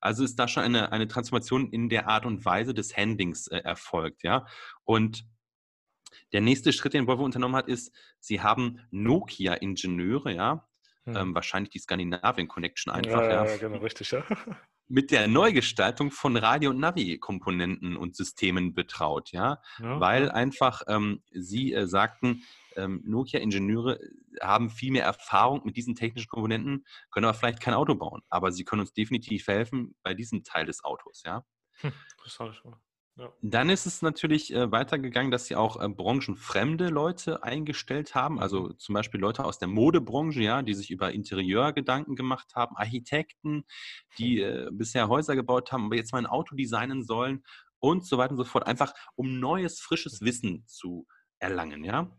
Also 0.00 0.24
ist 0.24 0.36
da 0.36 0.48
schon 0.48 0.62
eine, 0.62 0.92
eine 0.92 1.08
Transformation 1.08 1.70
in 1.70 1.88
der 1.88 2.08
Art 2.08 2.26
und 2.26 2.44
Weise 2.44 2.74
des 2.74 2.96
Handlings 2.96 3.46
äh, 3.48 3.58
erfolgt. 3.58 4.22
Ja? 4.22 4.46
Und 4.84 5.24
der 6.32 6.40
nächste 6.40 6.72
Schritt, 6.72 6.94
den 6.94 7.06
Volvo 7.06 7.24
unternommen 7.24 7.56
hat, 7.56 7.68
ist, 7.68 7.94
sie 8.18 8.40
haben 8.40 8.80
Nokia-Ingenieure, 8.90 10.32
ja, 10.32 10.68
hm. 11.04 11.16
ähm, 11.16 11.34
wahrscheinlich 11.34 11.70
die 11.70 11.78
Skandinavien-Connection 11.78 12.92
einfach, 12.92 13.22
ja, 13.22 13.46
ja, 13.46 13.56
genau, 13.56 13.78
richtig, 13.78 14.10
ja. 14.10 14.24
mit 14.88 15.12
der 15.12 15.28
Neugestaltung 15.28 16.10
von 16.10 16.36
Radio- 16.36 16.70
und 16.70 16.80
Navi-Komponenten 16.80 17.96
und 17.96 18.16
Systemen 18.16 18.74
betraut, 18.74 19.30
ja, 19.30 19.60
ja. 19.78 20.00
weil 20.00 20.30
einfach 20.30 20.82
ähm, 20.88 21.22
sie 21.30 21.72
äh, 21.72 21.86
sagten, 21.86 22.42
ähm, 22.84 23.02
Nokia-Ingenieure 23.04 24.00
äh, 24.00 24.08
haben 24.42 24.70
viel 24.70 24.92
mehr 24.92 25.04
Erfahrung 25.04 25.62
mit 25.64 25.76
diesen 25.76 25.94
technischen 25.94 26.28
Komponenten, 26.28 26.84
können 27.10 27.26
aber 27.26 27.34
vielleicht 27.34 27.60
kein 27.60 27.74
Auto 27.74 27.94
bauen. 27.94 28.22
Aber 28.28 28.52
sie 28.52 28.64
können 28.64 28.80
uns 28.80 28.92
definitiv 28.92 29.46
helfen 29.46 29.94
bei 30.02 30.14
diesem 30.14 30.44
Teil 30.44 30.66
des 30.66 30.84
Autos, 30.84 31.22
ja. 31.24 31.44
Hm, 31.80 31.92
Ja. 33.20 33.32
Dann 33.42 33.68
ist 33.68 33.86
es 33.86 34.00
natürlich 34.00 34.54
äh, 34.54 34.70
weitergegangen, 34.72 35.30
dass 35.30 35.46
sie 35.46 35.56
auch 35.56 35.78
äh, 35.80 35.88
branchenfremde 35.88 36.88
Leute 36.88 37.42
eingestellt 37.42 38.14
haben, 38.14 38.40
also 38.40 38.68
mhm. 38.68 38.78
zum 38.78 38.94
Beispiel 38.94 39.20
Leute 39.20 39.44
aus 39.44 39.58
der 39.58 39.68
Modebranche, 39.68 40.40
ja, 40.40 40.62
die 40.62 40.74
sich 40.74 40.90
über 40.90 41.12
Interieur 41.12 41.72
Gedanken 41.72 42.16
gemacht 42.16 42.54
haben, 42.54 42.76
Architekten, 42.76 43.64
die 44.18 44.40
äh, 44.40 44.70
bisher 44.72 45.08
Häuser 45.08 45.36
gebaut 45.36 45.70
haben, 45.70 45.86
aber 45.86 45.96
jetzt 45.96 46.12
mal 46.12 46.18
ein 46.20 46.26
Auto 46.26 46.54
designen 46.54 47.02
sollen 47.02 47.44
und 47.78 48.06
so 48.06 48.16
weiter 48.16 48.32
und 48.32 48.38
so 48.38 48.44
fort, 48.44 48.66
einfach 48.66 48.94
um 49.16 49.38
neues, 49.38 49.80
frisches 49.80 50.22
Wissen 50.22 50.64
zu 50.66 51.06
erlangen, 51.40 51.84
ja. 51.84 52.10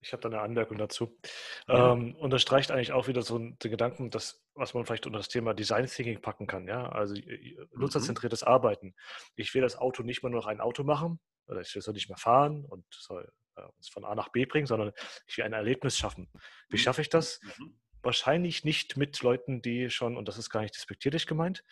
Ich 0.00 0.12
habe 0.12 0.20
da 0.20 0.28
eine 0.28 0.40
Anmerkung 0.40 0.78
dazu. 0.78 1.18
Ja. 1.66 1.92
Ähm, 1.92 2.14
unterstreicht 2.16 2.70
eigentlich 2.70 2.92
auch 2.92 3.08
wieder 3.08 3.22
so 3.22 3.38
den 3.38 3.56
Gedanken, 3.58 4.10
dass, 4.10 4.44
was 4.54 4.74
man 4.74 4.84
vielleicht 4.86 5.06
unter 5.06 5.18
das 5.18 5.28
Thema 5.28 5.54
Design 5.54 5.86
Thinking 5.86 6.20
packen 6.20 6.46
kann, 6.46 6.68
ja. 6.68 6.88
Also 6.88 7.14
mhm. 7.14 7.68
nutzerzentriertes 7.74 8.42
Arbeiten. 8.42 8.94
Ich 9.34 9.54
will 9.54 9.62
das 9.62 9.76
Auto 9.76 10.02
nicht 10.02 10.22
mehr 10.22 10.30
nur 10.30 10.40
noch 10.40 10.46
ein 10.46 10.60
Auto 10.60 10.84
machen, 10.84 11.18
oder 11.46 11.60
ich 11.60 11.74
will 11.74 11.80
es 11.80 11.88
nicht 11.88 12.08
mehr 12.08 12.18
fahren 12.18 12.64
und 12.64 12.84
soll 12.90 13.30
äh, 13.56 13.62
uns 13.76 13.88
von 13.88 14.04
A 14.04 14.14
nach 14.14 14.28
B 14.28 14.46
bringen, 14.46 14.66
sondern 14.66 14.92
ich 15.26 15.36
will 15.36 15.44
ein 15.44 15.52
Erlebnis 15.52 15.96
schaffen. 15.96 16.28
Wie 16.68 16.76
mhm. 16.76 16.80
schaffe 16.80 17.00
ich 17.00 17.08
das? 17.08 17.40
Mhm. 17.58 17.78
Wahrscheinlich 18.02 18.64
nicht 18.64 18.96
mit 18.96 19.20
Leuten, 19.22 19.60
die 19.62 19.90
schon, 19.90 20.16
und 20.16 20.28
das 20.28 20.38
ist 20.38 20.50
gar 20.50 20.62
nicht 20.62 20.76
despektierlich 20.76 21.26
gemeint, 21.26 21.64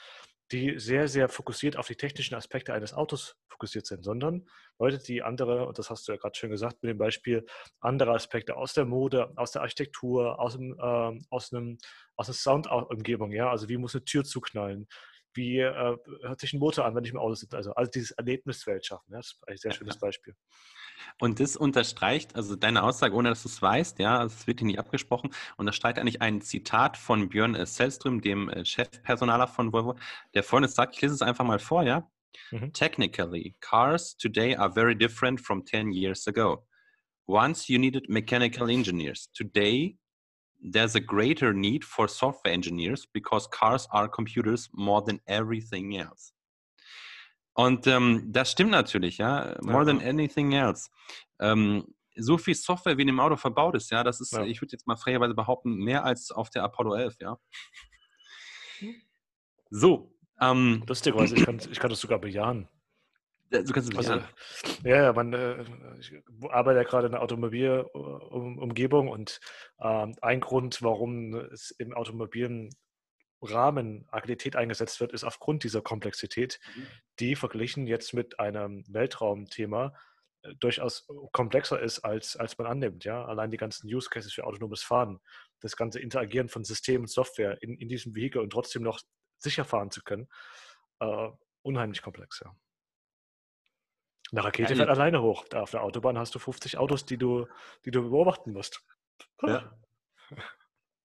die 0.52 0.78
sehr, 0.78 1.08
sehr 1.08 1.28
fokussiert 1.28 1.76
auf 1.76 1.86
die 1.86 1.96
technischen 1.96 2.34
Aspekte 2.34 2.72
eines 2.72 2.94
Autos 2.94 3.36
fokussiert 3.48 3.86
sind, 3.86 4.04
sondern 4.04 4.46
Leute, 4.78 4.98
die 4.98 5.22
andere, 5.22 5.66
und 5.66 5.78
das 5.78 5.90
hast 5.90 6.06
du 6.06 6.12
ja 6.12 6.18
gerade 6.18 6.36
schön 6.36 6.50
gesagt 6.50 6.82
mit 6.82 6.90
dem 6.90 6.98
Beispiel, 6.98 7.44
andere 7.80 8.12
Aspekte 8.12 8.56
aus 8.56 8.72
der 8.74 8.84
Mode, 8.84 9.32
aus 9.36 9.52
der 9.52 9.62
Architektur, 9.62 10.38
aus, 10.38 10.54
dem, 10.54 10.76
äh, 10.78 11.18
aus, 11.30 11.52
einem, 11.52 11.78
aus 12.16 12.28
einer 12.28 12.34
Soundumgebung, 12.34 13.32
ja, 13.32 13.50
also 13.50 13.68
wie 13.68 13.76
muss 13.76 13.94
eine 13.94 14.04
Tür 14.04 14.24
zuknallen, 14.24 14.86
wie 15.36 15.58
äh, 15.58 15.96
hört 16.22 16.40
sich 16.40 16.52
ein 16.52 16.58
Motor 16.58 16.84
an, 16.84 16.94
wenn 16.94 17.04
ich 17.04 17.10
im 17.10 17.18
Auto 17.18 17.34
sitze, 17.34 17.56
also, 17.56 17.72
also 17.74 17.90
dieses 17.90 18.12
Erlebniswelt 18.12 18.84
schaffen, 18.84 19.12
ja, 19.12 19.18
das 19.18 19.26
ist 19.28 19.48
ein 19.48 19.56
sehr 19.56 19.72
schönes 19.72 19.98
Beispiel. 20.00 20.34
Und 21.18 21.40
das 21.40 21.56
unterstreicht, 21.56 22.34
also 22.36 22.56
deine 22.56 22.82
Aussage, 22.82 23.14
ohne 23.14 23.28
dass 23.30 23.42
du 23.42 23.48
es 23.48 23.60
weißt, 23.60 23.98
ja, 23.98 24.18
also 24.18 24.34
es 24.34 24.46
wird 24.46 24.60
hier 24.60 24.66
nicht 24.66 24.78
abgesprochen, 24.78 25.30
unterstreicht 25.56 25.98
eigentlich 25.98 26.22
ein 26.22 26.40
Zitat 26.40 26.96
von 26.96 27.28
Björn 27.28 27.54
äh, 27.54 27.66
Sellström, 27.66 28.20
dem 28.20 28.48
äh, 28.48 28.64
Chefpersonaler 28.64 29.48
von 29.48 29.72
Volvo, 29.72 29.96
der 30.34 30.42
folgendes 30.42 30.74
sagt, 30.74 30.96
ich 30.96 31.02
lese 31.02 31.14
es 31.14 31.22
einfach 31.22 31.44
mal 31.44 31.58
vor, 31.58 31.82
ja. 31.82 32.10
Mhm. 32.50 32.72
Technically, 32.72 33.56
cars 33.60 34.16
today 34.16 34.54
are 34.54 34.72
very 34.72 34.94
different 34.96 35.40
from 35.40 35.64
10 35.64 35.92
years 35.92 36.26
ago. 36.26 36.66
Once 37.26 37.68
you 37.68 37.78
needed 37.78 38.08
mechanical 38.08 38.68
engineers. 38.68 39.30
Today, 39.32 39.96
there's 40.60 40.94
a 40.94 41.00
greater 41.00 41.52
need 41.52 41.84
for 41.84 42.08
software 42.08 42.52
engineers 42.52 43.06
because 43.06 43.48
cars 43.48 43.88
are 43.90 44.08
computers 44.08 44.68
more 44.72 45.02
than 45.02 45.20
everything 45.26 45.96
else. 45.96 46.32
Und 47.54 47.86
ähm, 47.86 48.32
das 48.32 48.52
stimmt 48.52 48.70
natürlich, 48.70 49.18
ja. 49.18 49.56
More 49.62 49.78
ja. 49.78 49.84
than 49.84 50.00
anything 50.02 50.52
else. 50.52 50.90
Ähm, 51.40 51.86
so 52.14 52.38
viel 52.38 52.54
Software 52.54 52.96
wie 52.98 53.02
in 53.02 53.08
dem 53.08 53.20
Auto 53.20 53.36
verbaut 53.36 53.74
ist, 53.76 53.90
ja, 53.90 54.04
das 54.04 54.20
ist, 54.20 54.32
ja. 54.32 54.44
ich 54.44 54.60
würde 54.60 54.72
jetzt 54.72 54.86
mal 54.86 54.96
frecherweise 54.96 55.34
behaupten, 55.34 55.74
mehr 55.76 56.04
als 56.04 56.30
auf 56.30 56.50
der 56.50 56.64
Apollo 56.64 56.94
11, 56.94 57.16
ja. 57.20 57.38
Hm. 58.78 58.94
So. 59.70 60.12
Ähm, 60.40 60.84
Lustigerweise, 60.86 61.34
ich 61.34 61.44
kann, 61.44 61.58
ich 61.70 61.78
kann 61.78 61.90
das 61.90 62.00
sogar 62.00 62.18
bejahen. 62.18 62.68
Du 63.50 63.72
kannst 63.72 63.92
es 63.92 63.96
also, 63.96 64.24
ja, 64.82 65.04
ja, 65.04 65.12
man, 65.12 65.32
äh, 65.32 65.64
ich 66.00 66.12
arbeite 66.50 66.78
ja 66.78 66.84
gerade 66.84 67.06
in 67.06 67.12
der 67.12 67.22
Automobilumgebung 67.22 69.08
und 69.08 69.40
äh, 69.78 70.06
ein 70.20 70.40
Grund, 70.40 70.82
warum 70.82 71.34
es 71.34 71.70
im 71.70 71.92
automobilen 71.92 72.70
Rahmen 73.42 74.06
Agilität 74.10 74.56
eingesetzt 74.56 75.00
wird, 75.00 75.12
ist 75.12 75.24
aufgrund 75.24 75.62
dieser 75.64 75.82
Komplexität, 75.82 76.58
mhm. 76.74 76.86
die 77.20 77.36
verglichen 77.36 77.86
jetzt 77.86 78.14
mit 78.14 78.40
einem 78.40 78.84
Weltraumthema 78.88 79.94
äh, 80.42 80.54
durchaus 80.56 81.06
komplexer 81.32 81.80
ist, 81.80 82.00
als, 82.00 82.36
als 82.36 82.58
man 82.58 82.66
annimmt. 82.66 83.04
Ja? 83.04 83.24
Allein 83.24 83.50
die 83.50 83.58
ganzen 83.58 83.86
Use 83.92 84.08
Cases 84.10 84.32
für 84.32 84.44
autonomes 84.44 84.82
Fahren, 84.82 85.20
das 85.60 85.76
ganze 85.76 86.00
Interagieren 86.00 86.48
von 86.48 86.64
System 86.64 87.02
und 87.02 87.10
Software 87.10 87.62
in, 87.62 87.76
in 87.78 87.88
diesem 87.88 88.14
Vehikel 88.14 88.40
und 88.40 88.50
trotzdem 88.50 88.82
noch 88.82 89.00
sicher 89.38 89.64
fahren 89.64 89.90
zu 89.90 90.02
können, 90.02 90.28
äh, 91.00 91.28
unheimlich 91.62 92.02
komplex. 92.02 92.40
Ja. 92.44 92.56
Eine 94.32 94.44
Rakete 94.44 94.70
ja, 94.70 94.76
fährt 94.76 94.88
alleine 94.88 95.22
hoch. 95.22 95.44
Da 95.48 95.62
auf 95.62 95.70
der 95.70 95.82
Autobahn 95.82 96.18
hast 96.18 96.34
du 96.34 96.38
50 96.38 96.78
Autos, 96.78 97.06
die 97.06 97.16
du, 97.16 97.46
die 97.84 97.90
du 97.90 98.10
beobachten 98.10 98.52
musst. 98.52 98.84
Ja. 99.42 99.72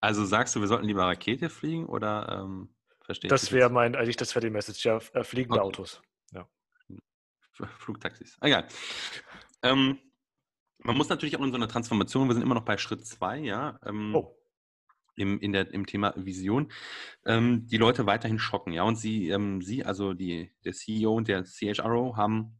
Also 0.03 0.25
sagst 0.25 0.55
du, 0.55 0.61
wir 0.61 0.67
sollten 0.67 0.87
lieber 0.87 1.03
Rakete 1.03 1.47
fliegen 1.47 1.85
oder 1.85 2.41
ähm, 2.41 2.73
verstehst 3.05 3.31
Das 3.31 3.51
wäre 3.51 3.69
mein, 3.69 3.95
eigentlich 3.95 4.17
das 4.17 4.33
wäre 4.33 4.43
die 4.43 4.49
Message, 4.49 4.83
ja, 4.83 4.97
äh, 5.13 5.23
fliegende 5.23 5.59
okay. 5.59 5.67
Autos. 5.67 6.01
Ja. 6.31 6.49
Flugtaxis. 7.77 8.35
Egal. 8.41 8.67
Ähm, 9.61 9.99
man 10.79 10.97
muss 10.97 11.09
natürlich 11.09 11.37
auch 11.37 11.43
in 11.43 11.51
so 11.51 11.55
einer 11.55 11.67
Transformation, 11.67 12.27
wir 12.27 12.33
sind 12.33 12.41
immer 12.41 12.55
noch 12.55 12.65
bei 12.65 12.77
Schritt 12.77 13.05
zwei, 13.05 13.37
ja. 13.37 13.79
Ähm, 13.85 14.15
oh. 14.15 14.35
Im, 15.15 15.39
in 15.39 15.51
der, 15.51 15.71
Im 15.71 15.85
Thema 15.85 16.13
Vision, 16.15 16.71
ähm, 17.25 17.67
die 17.67 17.77
Leute 17.77 18.07
weiterhin 18.07 18.39
schocken, 18.39 18.73
ja. 18.73 18.81
Und 18.81 18.95
sie, 18.95 19.29
ähm, 19.29 19.61
sie, 19.61 19.85
also 19.85 20.13
die, 20.13 20.51
der 20.65 20.73
CEO 20.73 21.13
und 21.13 21.27
der 21.27 21.43
CHRO 21.43 22.17
haben 22.17 22.59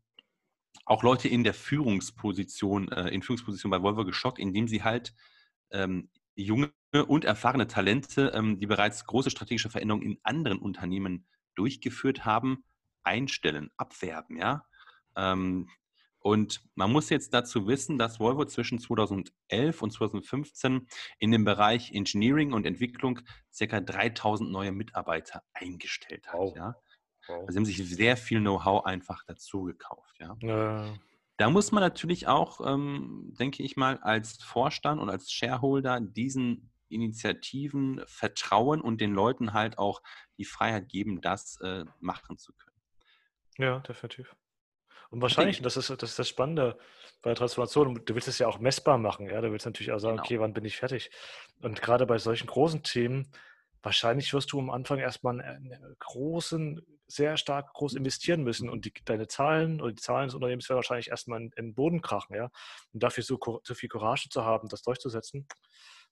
auch 0.86 1.04
Leute 1.04 1.28
in 1.28 1.44
der 1.44 1.54
Führungsposition, 1.54 2.90
äh, 2.92 3.10
in 3.10 3.22
Führungsposition 3.22 3.70
bei 3.72 3.82
Volvo 3.82 4.06
geschockt, 4.06 4.40
indem 4.40 4.68
sie 4.68 4.84
halt 4.84 5.14
ähm, 5.72 6.10
junge 6.36 6.72
und 7.08 7.26
erfahrene 7.26 7.68
Talente, 7.68 8.32
ähm, 8.34 8.60
die 8.60 8.68
bereits 8.68 9.06
große 9.06 9.30
strategische 9.30 9.70
Veränderungen 9.70 10.06
in 10.06 10.20
anderen 10.24 10.60
Unternehmen 10.60 11.28
durchgeführt 11.56 12.26
haben, 12.26 12.64
einstellen, 13.04 13.70
abwerben, 13.78 14.38
ja. 14.38 14.66
Ähm, 15.16 15.70
und 16.24 16.62
man 16.76 16.92
muss 16.92 17.10
jetzt 17.10 17.34
dazu 17.34 17.68
wissen, 17.68 17.98
dass 17.98 18.20
Volvo 18.20 18.46
zwischen 18.46 18.78
2011 18.78 19.82
und 19.82 19.92
2015 19.92 20.88
in 21.18 21.32
dem 21.32 21.46
Bereich 21.46 21.92
Engineering 21.94 22.54
und 22.54 22.68
Entwicklung 22.68 23.22
ca. 23.58 23.80
3000 23.82 24.52
neue 24.52 24.72
Mitarbeiter 24.72 25.42
eingestellt 25.54 26.28
hat. 26.28 26.40
Wow. 26.40 26.56
Ja? 26.56 26.76
Wow. 27.28 27.42
Also 27.42 27.52
sie 27.52 27.58
haben 27.58 27.66
sich 27.66 27.90
sehr 27.90 28.18
viel 28.18 28.40
Know-how 28.40 28.86
einfach 28.86 29.24
dazu 29.26 29.64
gekauft. 29.64 30.16
Ja? 30.20 30.36
ja. 30.42 30.94
Da 31.38 31.50
muss 31.50 31.72
man 31.72 31.82
natürlich 31.82 32.28
auch, 32.28 32.62
ähm, 32.66 33.34
denke 33.40 33.64
ich 33.64 33.76
mal, 33.76 33.98
als 34.00 34.42
Vorstand 34.44 35.02
und 35.02 35.10
als 35.10 35.32
Shareholder 35.32 36.00
diesen 36.00 36.72
Initiativen 36.90 38.02
vertrauen 38.06 38.82
und 38.82 39.02
den 39.02 39.14
Leuten 39.14 39.54
halt 39.54 39.78
auch 39.78 40.02
die 40.38 40.46
Freiheit 40.46 40.90
geben, 40.90 41.22
das 41.22 41.60
äh, 41.62 41.86
machen 42.00 42.38
zu 42.38 42.54
können. 42.54 42.78
Ja, 43.58 43.80
definitiv. 43.80 44.36
Und 45.10 45.22
wahrscheinlich, 45.22 45.62
das 45.62 45.78
ist, 45.78 45.90
das 45.90 46.12
ist 46.12 46.20
das 46.20 46.30
Spannende 46.30 46.78
bei 47.22 47.32
der 47.32 47.36
Transformation, 47.36 48.02
du 48.06 48.16
willst 48.16 48.30
es 48.30 48.40
ja 48.40 48.48
auch 48.48 48.60
messbar 48.60 48.98
machen, 48.98 49.28
ja, 49.30 49.42
du 49.42 49.52
willst 49.52 49.66
natürlich 49.66 49.92
auch 49.92 50.00
sagen, 50.00 50.18
genau. 50.18 50.26
okay, 50.26 50.40
wann 50.40 50.54
bin 50.54 50.64
ich 50.64 50.78
fertig? 50.78 51.12
Und 51.62 51.82
gerade 51.82 52.06
bei 52.06 52.18
solchen 52.18 52.48
großen 52.48 52.82
Themen, 52.84 53.32
wahrscheinlich 53.84 54.34
wirst 54.34 54.52
du 54.52 54.60
am 54.60 54.70
Anfang 54.70 55.00
erstmal 55.00 55.42
einen, 55.42 55.74
einen 55.74 55.96
großen 56.00 56.82
sehr 57.08 57.38
stark 57.38 57.74
groß 57.74 57.96
investieren 57.96 58.44
müssen 58.44 58.70
und 58.70 58.86
die, 58.86 58.94
deine 59.06 59.28
Zahlen 59.28 59.82
oder 59.82 59.92
die 59.92 60.02
Zahlen 60.02 60.28
des 60.28 60.36
Unternehmens 60.36 60.70
werden 60.70 60.78
wahrscheinlich 60.78 61.10
erstmal 61.10 61.42
in, 61.42 61.52
in 61.56 61.66
den 61.68 61.76
Boden 61.76 62.02
krachen, 62.02 62.36
ja. 62.36 62.50
Und 62.94 63.04
dafür 63.04 63.24
so, 63.24 63.38
so 63.64 63.74
viel 63.74 63.90
Courage 63.90 64.30
zu 64.30 64.46
haben, 64.46 64.70
das 64.70 64.82
durchzusetzen, 64.82 65.46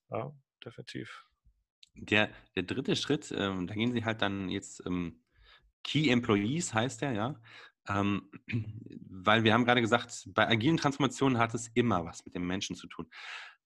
ja, 0.09 0.31
definitiv. 0.63 1.23
Der, 1.93 2.29
der 2.55 2.63
dritte 2.63 2.95
Schritt, 2.95 3.33
ähm, 3.35 3.67
da 3.67 3.73
gehen 3.73 3.91
Sie 3.93 4.05
halt 4.05 4.21
dann 4.21 4.49
jetzt 4.49 4.85
ähm, 4.85 5.23
Key 5.83 6.09
Employees 6.09 6.73
heißt 6.73 7.01
der, 7.01 7.13
ja. 7.13 7.41
Ähm, 7.87 8.29
weil 9.09 9.43
wir 9.43 9.53
haben 9.53 9.65
gerade 9.65 9.81
gesagt, 9.81 10.27
bei 10.33 10.47
agilen 10.47 10.77
Transformationen 10.77 11.37
hat 11.37 11.53
es 11.53 11.69
immer 11.73 12.05
was 12.05 12.25
mit 12.25 12.35
dem 12.35 12.45
Menschen 12.45 12.75
zu 12.75 12.87
tun. 12.87 13.09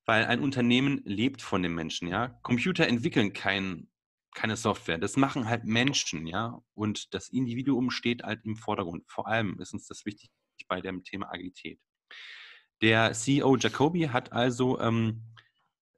Weil 0.05 0.25
ein 0.25 0.41
Unternehmen 0.41 1.01
lebt 1.05 1.41
von 1.41 1.63
dem 1.63 1.73
Menschen, 1.73 2.07
ja. 2.07 2.27
Computer 2.43 2.87
entwickeln 2.87 3.33
kein 3.33 3.87
keine 4.34 4.56
Software. 4.56 4.98
Das 4.98 5.17
machen 5.17 5.48
halt 5.48 5.65
Menschen, 5.65 6.28
ja. 6.28 6.62
Und 6.74 7.13
das 7.13 7.30
Individuum 7.30 7.91
steht 7.91 8.24
halt 8.24 8.46
im 8.46 8.56
Vordergrund. 8.56 9.04
Vor 9.08 9.28
allem 9.28 9.60
ist 9.60 9.74
uns 9.74 9.88
das 9.88 10.06
wichtig 10.06 10.32
bei 10.67 10.82
dem 10.82 11.04
Thema 11.04 11.32
Agilität. 11.32 11.80
Der 12.82 13.13
CEO 13.13 13.56
Jacobi 13.58 14.10
hat 14.10 14.34
also 14.34 14.80
ähm, 14.80 15.24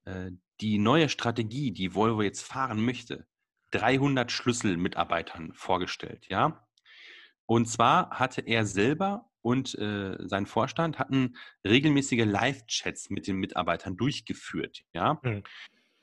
äh, 0.05 0.31
die 0.61 0.77
neue 0.77 1.09
Strategie, 1.09 1.71
die 1.71 1.95
Volvo 1.95 2.21
jetzt 2.21 2.43
fahren 2.43 2.83
möchte, 2.83 3.27
300 3.71 4.31
Schlüsselmitarbeitern 4.31 5.53
vorgestellt, 5.53 6.27
ja. 6.29 6.65
Und 7.45 7.67
zwar 7.67 8.11
hatte 8.11 8.41
er 8.41 8.65
selber 8.65 9.29
und 9.41 9.75
äh, 9.75 10.15
sein 10.19 10.45
Vorstand 10.45 10.97
hatten 10.97 11.35
regelmäßige 11.63 12.25
Live-Chats 12.25 13.09
mit 13.09 13.27
den 13.27 13.37
Mitarbeitern 13.37 13.97
durchgeführt, 13.97 14.83
ja. 14.93 15.19
Mhm. 15.21 15.43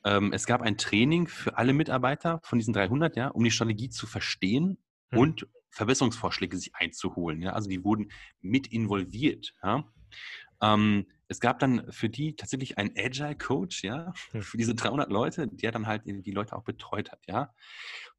Ähm, 0.04 0.32
es 0.32 0.46
gab 0.46 0.62
ein 0.62 0.76
Training 0.76 1.26
für 1.26 1.56
alle 1.56 1.72
Mitarbeiter 1.72 2.40
von 2.42 2.58
diesen 2.58 2.74
300, 2.74 3.16
ja, 3.16 3.28
um 3.28 3.44
die 3.44 3.50
Strategie 3.50 3.88
zu 3.88 4.06
verstehen 4.06 4.78
mhm. 5.10 5.18
und 5.18 5.46
Verbesserungsvorschläge 5.70 6.56
sich 6.56 6.74
einzuholen. 6.74 7.40
Ja. 7.40 7.52
Also 7.52 7.68
die 7.68 7.84
wurden 7.84 8.10
mit 8.40 8.66
involviert. 8.66 9.54
Ja. 9.62 9.84
Ähm, 10.60 11.06
es 11.28 11.40
gab 11.40 11.58
dann 11.60 11.90
für 11.90 12.10
die 12.10 12.36
tatsächlich 12.36 12.76
einen 12.76 12.92
Agile 12.96 13.36
Coach, 13.36 13.84
ja, 13.84 14.12
für 14.40 14.56
diese 14.58 14.74
300 14.74 15.10
Leute, 15.10 15.48
der 15.48 15.72
dann 15.72 15.86
halt 15.86 16.02
die 16.04 16.30
Leute 16.30 16.54
auch 16.54 16.64
betreut 16.64 17.10
hat, 17.10 17.20
ja. 17.26 17.54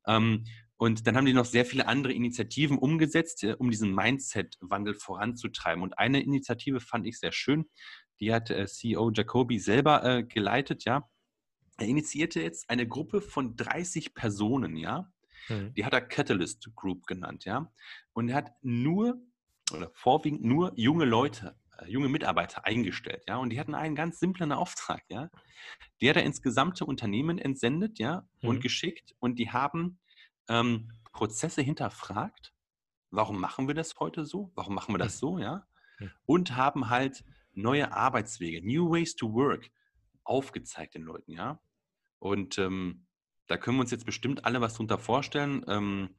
Ähm, 0.08 0.46
Und 0.78 1.06
dann 1.08 1.16
haben 1.16 1.26
die 1.26 1.34
noch 1.34 1.46
sehr 1.46 1.66
viele 1.66 1.88
andere 1.88 2.12
Initiativen 2.12 2.78
umgesetzt, 2.78 3.44
um 3.60 3.70
diesen 3.70 3.94
Mindset-Wandel 3.94 4.96
voranzutreiben. 4.96 5.84
Und 5.84 5.98
eine 6.00 6.22
Initiative 6.22 6.80
fand 6.82 7.06
ich 7.06 7.20
sehr 7.20 7.32
schön. 7.32 7.70
Die 8.20 8.34
hat 8.34 8.50
äh, 8.50 8.66
CEO 8.66 9.12
Jacoby 9.12 9.60
selber 9.60 10.04
äh, 10.04 10.24
geleitet, 10.24 10.84
ja. 10.86 11.08
Er 11.78 11.88
initiierte 11.88 12.42
jetzt 12.42 12.70
eine 12.70 12.88
Gruppe 12.88 13.22
von 13.22 13.56
30 13.56 14.14
Personen, 14.14 14.76
ja. 14.76 15.12
Mhm. 15.50 15.74
Die 15.74 15.86
hat 15.86 15.94
er 15.94 16.02
Catalyst 16.02 16.74
Group 16.76 17.06
genannt, 17.08 17.46
ja. 17.46 17.72
Und 18.14 18.30
er 18.30 18.36
hat 18.36 18.52
nur 18.62 19.22
oder 19.74 19.90
vorwiegend 19.94 20.44
nur 20.44 20.74
junge 20.76 21.06
Leute, 21.06 21.56
äh, 21.80 21.90
junge 21.90 22.10
Mitarbeiter 22.10 22.66
eingestellt, 22.66 23.24
ja. 23.28 23.38
Und 23.38 23.50
die 23.50 23.60
hatten 23.60 23.76
einen 23.76 23.96
ganz 23.96 24.20
simplen 24.20 24.52
Auftrag, 24.52 25.04
ja. 25.10 25.30
Die 26.02 26.10
hat 26.10 26.18
er 26.18 26.24
ins 26.24 26.42
gesamte 26.42 26.86
Unternehmen 26.86 27.38
entsendet, 27.38 28.00
ja, 28.00 28.28
mhm. 28.42 28.50
und 28.50 28.62
geschickt. 28.62 29.16
Und 29.20 29.40
die 29.40 29.52
haben 29.52 30.00
ähm, 30.48 30.92
Prozesse 31.12 31.62
hinterfragt. 31.62 32.54
Warum 33.10 33.40
machen 33.40 33.68
wir 33.68 33.76
das 33.76 33.96
heute 34.00 34.26
so? 34.26 34.52
Warum 34.56 34.74
machen 34.74 34.94
wir 34.94 35.00
das 35.00 35.20
so, 35.20 35.38
ja? 35.38 35.68
Und 36.26 36.56
haben 36.56 36.90
halt 36.90 37.24
neue 37.54 37.94
Arbeitswege, 37.94 38.66
New 38.66 38.92
Ways 38.92 39.16
to 39.16 39.32
Work 39.34 39.70
aufgezeigt 40.24 40.96
den 40.96 41.04
Leuten, 41.04 41.32
ja. 41.32 41.60
Und 42.20 42.58
ähm, 42.58 43.06
da 43.48 43.58
können 43.58 43.78
wir 43.78 43.82
uns 43.82 43.92
jetzt 43.92 44.06
bestimmt 44.06 44.46
alle 44.46 44.62
was 44.62 44.76
drunter 44.76 44.98
vorstellen. 44.98 45.66
Ähm, 45.68 46.16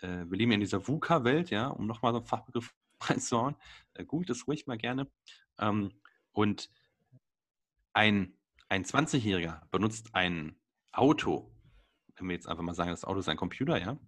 äh, 0.00 0.24
wir 0.26 0.38
leben 0.38 0.52
ja 0.52 0.54
in 0.54 0.60
dieser 0.60 0.86
VUCA-Welt, 0.86 1.50
ja, 1.50 1.68
um 1.68 1.86
nochmal 1.86 2.12
so 2.12 2.18
einen 2.18 2.26
Fachbegriff 2.26 2.74
reinzuhauen. 3.00 3.56
Äh, 3.94 4.04
googelt 4.04 4.30
es 4.30 4.46
ruhig 4.46 4.66
mal 4.66 4.78
gerne. 4.78 5.10
Ähm, 5.58 5.92
und 6.32 6.70
ein, 7.92 8.36
ein 8.68 8.84
20-Jähriger 8.84 9.62
benutzt 9.70 10.14
ein 10.14 10.56
Auto, 10.92 11.50
wenn 12.16 12.28
wir 12.28 12.34
jetzt 12.34 12.48
einfach 12.48 12.62
mal 12.62 12.74
sagen, 12.74 12.90
das 12.90 13.04
Auto 13.04 13.20
ist 13.20 13.28
ein 13.28 13.36
Computer, 13.36 13.78
ja, 13.78 13.98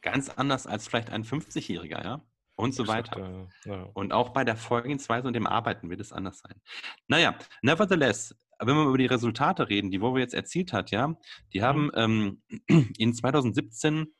ganz 0.00 0.28
anders 0.28 0.66
als 0.66 0.88
vielleicht 0.88 1.10
ein 1.10 1.24
50-Jähriger, 1.24 2.02
ja, 2.02 2.24
und 2.56 2.74
so 2.74 2.86
weiter. 2.86 3.16
Exakt, 3.16 3.66
ja. 3.66 3.82
Und 3.94 4.12
auch 4.12 4.30
bei 4.30 4.44
der 4.44 4.56
Vorgehensweise 4.56 5.26
und 5.26 5.34
dem 5.34 5.46
Arbeiten 5.46 5.90
wird 5.90 6.00
es 6.00 6.12
anders 6.12 6.38
sein. 6.40 6.60
Naja, 7.08 7.36
nevertheless, 7.62 8.34
wenn 8.66 8.76
wir 8.76 8.86
über 8.86 8.98
die 8.98 9.06
Resultate 9.06 9.68
reden, 9.68 9.90
die 9.90 10.00
Volvo 10.00 10.18
jetzt 10.18 10.34
erzielt 10.34 10.72
hat, 10.72 10.90
ja, 10.90 11.14
die 11.52 11.60
mhm. 11.60 11.64
haben 11.64 11.90
ähm, 11.94 12.42
in 12.98 13.14
2017 13.14 14.12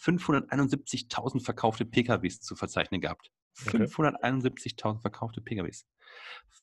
571.000 0.00 1.44
verkaufte 1.44 1.84
PKWs 1.84 2.40
zu 2.40 2.56
verzeichnen 2.56 3.00
gehabt. 3.00 3.30
Okay. 3.66 3.84
571.000 3.84 5.00
verkaufte 5.00 5.40
PKWs. 5.40 5.86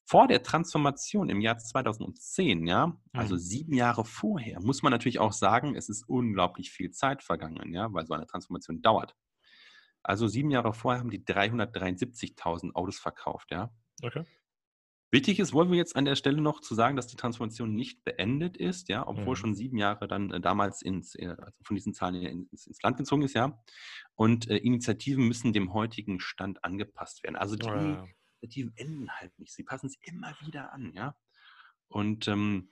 Vor 0.06 0.28
der 0.28 0.44
Transformation 0.44 1.30
im 1.30 1.42
Jahr 1.42 1.58
2010, 1.58 2.68
ja, 2.68 2.98
also 3.12 3.36
mhm. 3.36 3.40
sieben 3.40 3.74
Jahre 3.74 4.06
vorher, 4.06 4.62
muss 4.62 4.84
man 4.84 4.92
natürlich 4.92 5.20
auch 5.20 5.34
sagen, 5.34 5.76
es 5.76 5.90
ist 5.90 6.08
unglaublich 6.08 6.72
viel 6.72 6.92
Zeit 6.92 7.24
vergangen, 7.24 7.74
ja, 7.74 7.92
weil 7.92 8.06
so 8.06 8.14
eine 8.14 8.28
Transformation 8.28 8.82
dauert. 8.82 9.16
Also 10.04 10.28
sieben 10.28 10.52
Jahre 10.52 10.74
vorher 10.74 11.00
haben 11.00 11.10
die 11.10 11.24
373.000 11.24 12.74
Autos 12.76 13.00
verkauft, 13.00 13.52
ja. 13.52 13.74
Okay. 14.04 14.24
Wichtig 15.12 15.40
ist 15.40 15.54
Volvo 15.54 15.74
jetzt 15.74 15.96
an 15.96 16.06
der 16.06 16.16
Stelle 16.16 16.42
noch 16.42 16.62
zu 16.62 16.76
sagen, 16.76 16.96
dass 16.96 17.08
die 17.08 17.16
Transformation 17.16 17.74
nicht 17.74 18.04
beendet 18.04 18.58
ist, 18.58 18.90
ja, 18.90 19.08
obwohl 19.08 19.36
mhm. 19.36 19.36
schon 19.36 19.56
sieben 19.56 19.78
Jahre 19.78 20.08
dann 20.08 20.32
äh, 20.32 20.42
damals 20.42 20.82
ins, 20.82 21.16
äh, 21.16 21.36
also 21.38 21.64
von 21.64 21.76
diesen 21.76 21.94
Zahlen 21.94 22.16
ins, 22.16 22.68
ins, 22.68 22.82
Land 22.82 22.98
gezogen 22.98 23.22
ist, 23.22 23.36
ja. 23.36 23.62
Und 24.16 24.50
äh, 24.50 24.58
Initiativen 24.58 25.28
müssen 25.28 25.54
dem 25.54 25.74
heutigen 25.74 26.20
Stand 26.20 26.64
angepasst 26.64 27.24
werden. 27.24 27.36
Also 27.36 27.56
die 27.56 27.68
ja. 27.68 28.08
Initiativen 28.42 28.74
enden 28.76 29.12
halt 29.12 29.38
nicht. 29.40 29.54
Sie 29.54 29.64
passen 29.64 29.88
es 29.88 29.98
immer 30.02 30.36
wieder 30.46 30.74
an, 30.74 30.92
ja. 30.94 31.16
Und 31.88 32.28
ähm, 32.28 32.70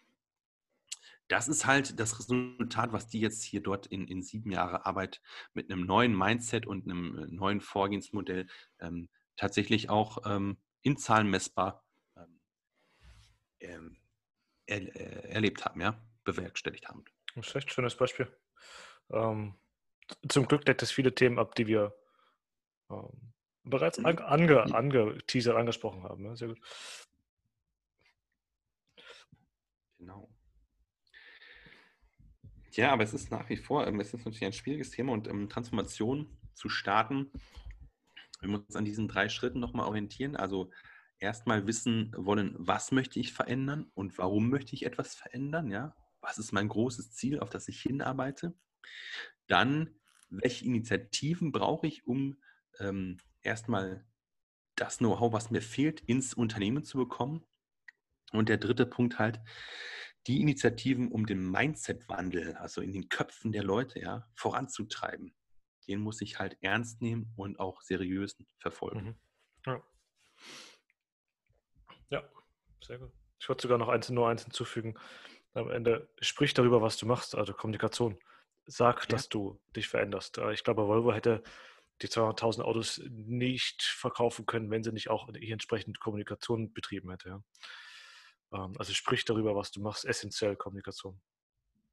das 1.28 1.48
ist 1.48 1.65
halt 1.65 2.00
das 2.00 2.19
Resultat, 2.19 2.91
was 2.91 3.08
die 3.08 3.19
jetzt 3.19 3.43
hier 3.43 3.62
dort 3.62 3.88
in, 3.88 4.08
in 4.08 4.22
sieben 4.22 4.52
Jahre 4.52 4.86
Arbeit 4.86 5.22
mit 5.54 5.72
einem 5.72 5.86
neuen 5.86 6.17
Mindset 6.17 6.65
und 6.65 6.86
einem 6.86 7.17
äh, 7.17 7.28
neuen 7.28 7.62
Vorgehensmodell 7.62 8.48
ähm, 8.80 9.10
tatsächlich 9.36 9.89
auch 9.89 10.17
ähm, 10.26 10.58
in 10.82 10.98
Zahlen 10.98 11.30
messbar 11.30 11.83
ähm 13.63 13.97
er, 14.65 14.82
äh, 14.95 15.30
erlebt 15.30 15.65
haben, 15.65 15.82
ja, 15.82 15.97
bewerkstelligt 16.23 16.88
haben. 16.88 17.04
Das 17.36 17.47
ist 17.47 17.56
echt 17.56 17.67
ein 17.67 17.71
schönes 17.71 17.97
Beispiel. 17.97 18.28
Ähm, 19.12 19.56
zum 20.28 20.47
Glück 20.47 20.65
deckt 20.65 20.82
es 20.84 20.91
viele 20.91 21.13
Themen 21.13 21.39
ab, 21.39 21.56
die 21.56 21.67
wir 21.67 21.95
ähm, 22.89 23.34
bereits 23.63 23.97
mhm. 23.97 24.06
ange, 24.06 24.26
ange, 24.26 24.73
angeteasert, 24.73 25.56
angesprochen 25.56 26.04
haben. 26.04 26.26
Ja, 26.26 26.36
sehr 26.36 26.49
gut. 26.49 26.60
Genau. 29.97 30.30
Ja, 32.71 32.91
aber 32.91 33.04
es 33.04 33.13
ist 33.13 33.32
nach 33.32 33.47
wie 33.49 33.58
vor, 33.58 33.86
ähm, 33.88 33.99
es 33.99 34.13
ist 34.13 34.26
natürlich 34.26 34.45
ein 34.45 34.54
schwieriges 34.54 34.91
Thema 34.91 35.13
und 35.13 35.28
ähm, 35.28 35.47
Transformation 35.49 36.38
zu 36.56 36.69
starten, 36.69 37.32
wir 38.39 38.49
müssen 38.49 38.65
uns 38.65 38.76
an 38.76 38.86
diesen 38.86 39.08
drei 39.08 39.30
Schritten 39.30 39.60
nochmal 39.60 39.88
orientieren. 39.88 40.36
Also 40.36 40.69
erstmal 41.23 41.65
wissen 41.65 42.13
wollen, 42.15 42.53
was 42.57 42.91
möchte 42.91 43.19
ich 43.19 43.33
verändern 43.33 43.89
und 43.95 44.17
warum 44.17 44.49
möchte 44.49 44.75
ich 44.75 44.86
etwas 44.86 45.15
verändern, 45.15 45.71
ja? 45.71 45.95
Was 46.21 46.38
ist 46.38 46.51
mein 46.51 46.67
großes 46.67 47.12
Ziel, 47.13 47.39
auf 47.39 47.49
das 47.49 47.67
ich 47.67 47.81
hinarbeite? 47.81 48.53
Dann, 49.47 49.95
welche 50.29 50.65
Initiativen 50.65 51.51
brauche 51.51 51.88
ich, 51.88 52.05
um 52.05 52.38
ähm, 52.79 53.17
erstmal 53.41 54.05
das 54.75 54.97
Know-how, 54.99 55.33
was 55.33 55.51
mir 55.51 55.62
fehlt, 55.62 56.01
ins 56.01 56.33
Unternehmen 56.33 56.83
zu 56.83 56.97
bekommen? 56.97 57.43
Und 58.31 58.49
der 58.49 58.57
dritte 58.57 58.86
Punkt 58.86 59.19
halt, 59.19 59.39
die 60.27 60.41
Initiativen, 60.41 61.12
um 61.12 61.25
den 61.25 61.49
Mindset-Wandel, 61.49 62.55
also 62.55 62.81
in 62.81 62.93
den 62.93 63.09
Köpfen 63.09 63.51
der 63.51 63.63
Leute, 63.63 63.99
ja, 63.99 64.29
voranzutreiben, 64.36 65.36
den 65.88 65.99
muss 65.99 66.21
ich 66.21 66.39
halt 66.39 66.57
ernst 66.62 67.01
nehmen 67.01 67.33
und 67.36 67.59
auch 67.59 67.81
seriös 67.81 68.38
verfolgen. 68.57 69.03
Mhm. 69.03 69.15
Ja. 69.65 69.83
Sehr 72.84 73.00
gut. 73.00 73.12
Ich 73.39 73.50
würde 73.50 73.62
sogar 73.62 73.78
noch 73.78 73.89
eins, 73.89 74.10
nur 74.10 74.30
eins 74.30 74.43
hinzufügen. 74.43 74.96
Am 75.54 75.69
Ende 75.69 76.10
sprich 76.19 76.54
darüber, 76.54 76.82
was 76.82 76.98
du 76.98 77.06
machst, 77.06 77.36
also 77.36 77.54
Kommunikation. 77.54 78.17
Sag, 78.65 79.02
ja. 79.02 79.08
dass 79.08 79.28
du 79.28 79.60
dich 79.76 79.88
veränderst. 79.88 80.39
Ich 80.54 80.63
glaube, 80.63 80.88
Volvo 80.88 81.13
hätte 81.13 81.43
die 82.02 82.08
200.000 82.08 82.62
Autos 82.62 83.02
nicht 83.10 83.84
verkaufen 83.84 84.46
können, 84.46 84.72
wenn 84.72 84.84
sie 84.84 84.91
nicht 84.91 85.10
auch 85.10 85.28
entsprechend 85.30 86.00
Kommunikation 86.00 86.74
betrieben 86.74 87.10
hätte. 87.12 87.43
Ähm, 88.54 88.74
also 88.78 88.93
sprich 88.93 89.26
darüber, 89.26 89.56
was 89.56 89.72
du 89.72 89.82
machst, 89.82 90.06
essentiell 90.06 90.56
Kommunikation. 90.56 91.22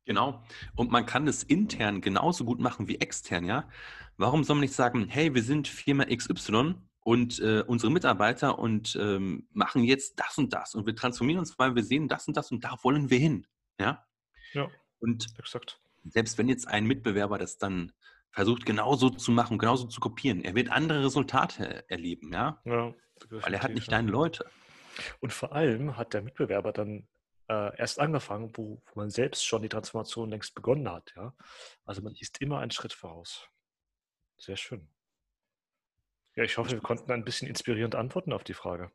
Genau. 0.07 0.43
Und 0.77 0.91
man 0.91 1.07
kann 1.07 1.27
es 1.29 1.43
intern 1.43 2.01
genauso 2.01 2.45
gut 2.45 2.59
machen 2.61 2.89
wie 2.89 3.01
extern, 3.01 3.45
ja. 3.45 3.69
Warum 4.17 4.45
soll 4.45 4.57
man 4.57 4.63
nicht 4.63 4.75
sagen, 4.75 5.09
hey, 5.09 5.35
wir 5.35 5.43
sind 5.43 5.69
Firma 5.69 6.05
XY 6.05 6.75
und 7.03 7.39
äh, 7.41 7.63
unsere 7.67 7.93
Mitarbeiter 7.93 8.59
und 8.59 8.97
ähm, 9.01 9.49
machen 9.53 9.85
jetzt 9.85 10.19
das 10.21 10.39
und 10.39 10.53
das 10.53 10.75
und 10.75 10.87
wir 10.87 10.95
transformieren 10.95 11.41
uns, 11.41 11.59
weil 11.59 11.75
wir 11.75 11.83
sehen 11.83 12.09
das 12.09 12.29
und 12.29 12.37
das 12.37 12.51
und 12.51 12.65
da 12.65 12.77
wollen 12.83 13.11
wir 13.11 13.19
hin, 13.19 13.47
ja. 13.79 14.05
Ja. 14.53 14.69
Und 14.99 15.27
exakt. 15.39 15.81
selbst 16.05 16.37
wenn 16.39 16.49
jetzt 16.49 16.69
ein 16.69 16.87
Mitbewerber 16.87 17.39
das 17.39 17.59
dann 17.59 17.93
versucht 18.31 18.67
genauso 18.67 19.11
zu 19.11 19.33
machen, 19.33 19.59
genauso 19.59 19.87
zu 19.87 20.01
kopieren, 20.01 20.45
er 20.45 20.55
wird 20.55 20.71
andere 20.71 21.05
Resultate 21.05 21.89
erleben, 21.89 22.33
ja. 22.33 22.61
ja 22.65 22.95
weil 23.31 23.55
er 23.55 23.63
hat 23.63 23.73
nicht 23.73 23.91
deine 23.91 24.11
Leute. 24.11 24.45
Und 25.21 25.33
vor 25.33 25.53
allem 25.53 25.97
hat 25.97 26.15
der 26.15 26.23
Mitbewerber 26.23 26.73
dann 26.73 27.09
äh, 27.49 27.77
erst 27.77 27.99
angefangen, 27.99 28.53
wo, 28.55 28.83
wo, 28.87 29.01
man 29.01 29.11
selbst 29.11 29.45
schon 29.45 29.63
die 29.63 29.69
Transformation 29.69 30.31
längst 30.31 30.55
begonnen 30.55 30.91
hat. 30.91 31.13
Ja? 31.17 31.35
Also 31.85 32.03
man 32.03 32.15
ist 32.15 32.41
immer 32.41 32.61
einen 32.61 32.71
Schritt 32.71 32.93
voraus. 32.93 33.49
Sehr 34.37 34.57
schön. 34.57 34.89
Ja, 36.41 36.45
ich 36.45 36.57
hoffe, 36.57 36.71
wir 36.71 36.81
konnten 36.81 37.13
ein 37.13 37.23
bisschen 37.23 37.47
inspirierend 37.47 37.95
antworten 37.95 38.33
auf 38.33 38.45
die 38.45 38.55
Frage. 38.55 38.91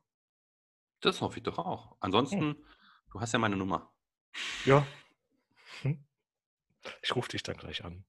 Das 1.00 1.22
hoffe 1.22 1.38
ich 1.38 1.44
doch 1.44 1.60
auch. 1.60 1.96
Ansonsten, 2.00 2.40
hm. 2.40 2.66
du 3.12 3.22
hast 3.22 3.34
ja 3.34 3.40
meine 3.40 3.56
Nummer. 3.56 3.94
Ja. 4.66 4.86
Hm. 5.82 6.04
Ich 7.02 7.16
rufe 7.16 7.30
dich 7.30 7.44
dann 7.44 7.58
gleich 7.58 7.84
an. 7.84 8.06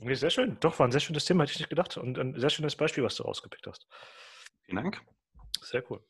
Okay, 0.00 0.14
sehr 0.14 0.30
schön. 0.30 0.58
Doch, 0.58 0.78
war 0.80 0.88
ein 0.88 0.90
sehr 0.90 1.00
schönes 1.00 1.24
Thema, 1.24 1.44
hätte 1.44 1.52
ich 1.52 1.60
nicht 1.60 1.70
gedacht. 1.70 1.96
Und 1.96 2.18
ein 2.18 2.38
sehr 2.38 2.50
schönes 2.50 2.74
Beispiel, 2.74 3.04
was 3.04 3.14
du 3.14 3.22
rausgepickt 3.22 3.66
hast. 3.68 3.86
Vielen 4.64 4.82
Dank. 4.82 5.00
Sehr 5.62 5.88
cool. 5.90 6.04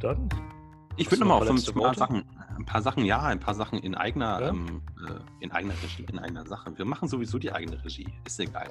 Dann. 0.00 0.47
Ich 0.98 1.10
würde 1.10 1.20
nochmal 1.20 1.48
auf 1.48 1.48
ein 1.48 1.62
paar, 1.74 1.94
Sachen, 1.94 2.24
ein 2.56 2.64
paar 2.64 2.82
Sachen, 2.82 3.04
ja, 3.04 3.22
ein 3.22 3.38
paar 3.38 3.54
Sachen 3.54 3.78
in 3.78 3.94
eigener, 3.94 4.40
ja? 4.40 4.48
ähm, 4.48 4.82
äh, 5.06 5.44
in 5.44 5.52
eigener 5.52 5.74
Regie, 5.80 6.04
in 6.10 6.18
eigener 6.18 6.44
Sache. 6.44 6.76
Wir 6.76 6.84
machen 6.84 7.06
sowieso 7.08 7.38
die 7.38 7.52
eigene 7.52 7.80
Regie, 7.84 8.08
ist 8.26 8.40
egal. 8.40 8.70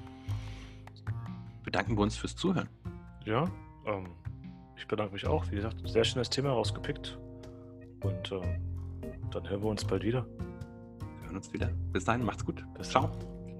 bedanken 1.62 1.96
wir 1.96 2.02
uns 2.02 2.16
fürs 2.16 2.36
Zuhören. 2.36 2.68
Ja, 3.24 3.44
ähm, 3.86 4.06
ich 4.76 4.86
bedanke 4.86 5.12
mich 5.12 5.26
auch. 5.26 5.50
Wie 5.50 5.56
gesagt, 5.56 5.76
sehr 5.86 6.04
schönes 6.04 6.30
Thema 6.30 6.50
rausgepickt. 6.52 7.18
Und 8.00 8.32
ähm, 8.32 8.42
dann 9.30 9.48
hören 9.48 9.62
wir 9.62 9.68
uns 9.68 9.84
bald 9.84 10.04
wieder. 10.04 10.26
Wir 11.20 11.26
hören 11.26 11.36
uns 11.36 11.52
wieder. 11.52 11.68
Bis 11.92 12.04
dahin, 12.04 12.24
macht's 12.24 12.44
gut. 12.44 12.64
Bis 12.78 12.88
ciao. 12.88 13.10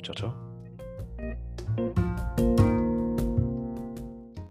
Ciao, 0.03 0.15
ciao. 0.15 2.08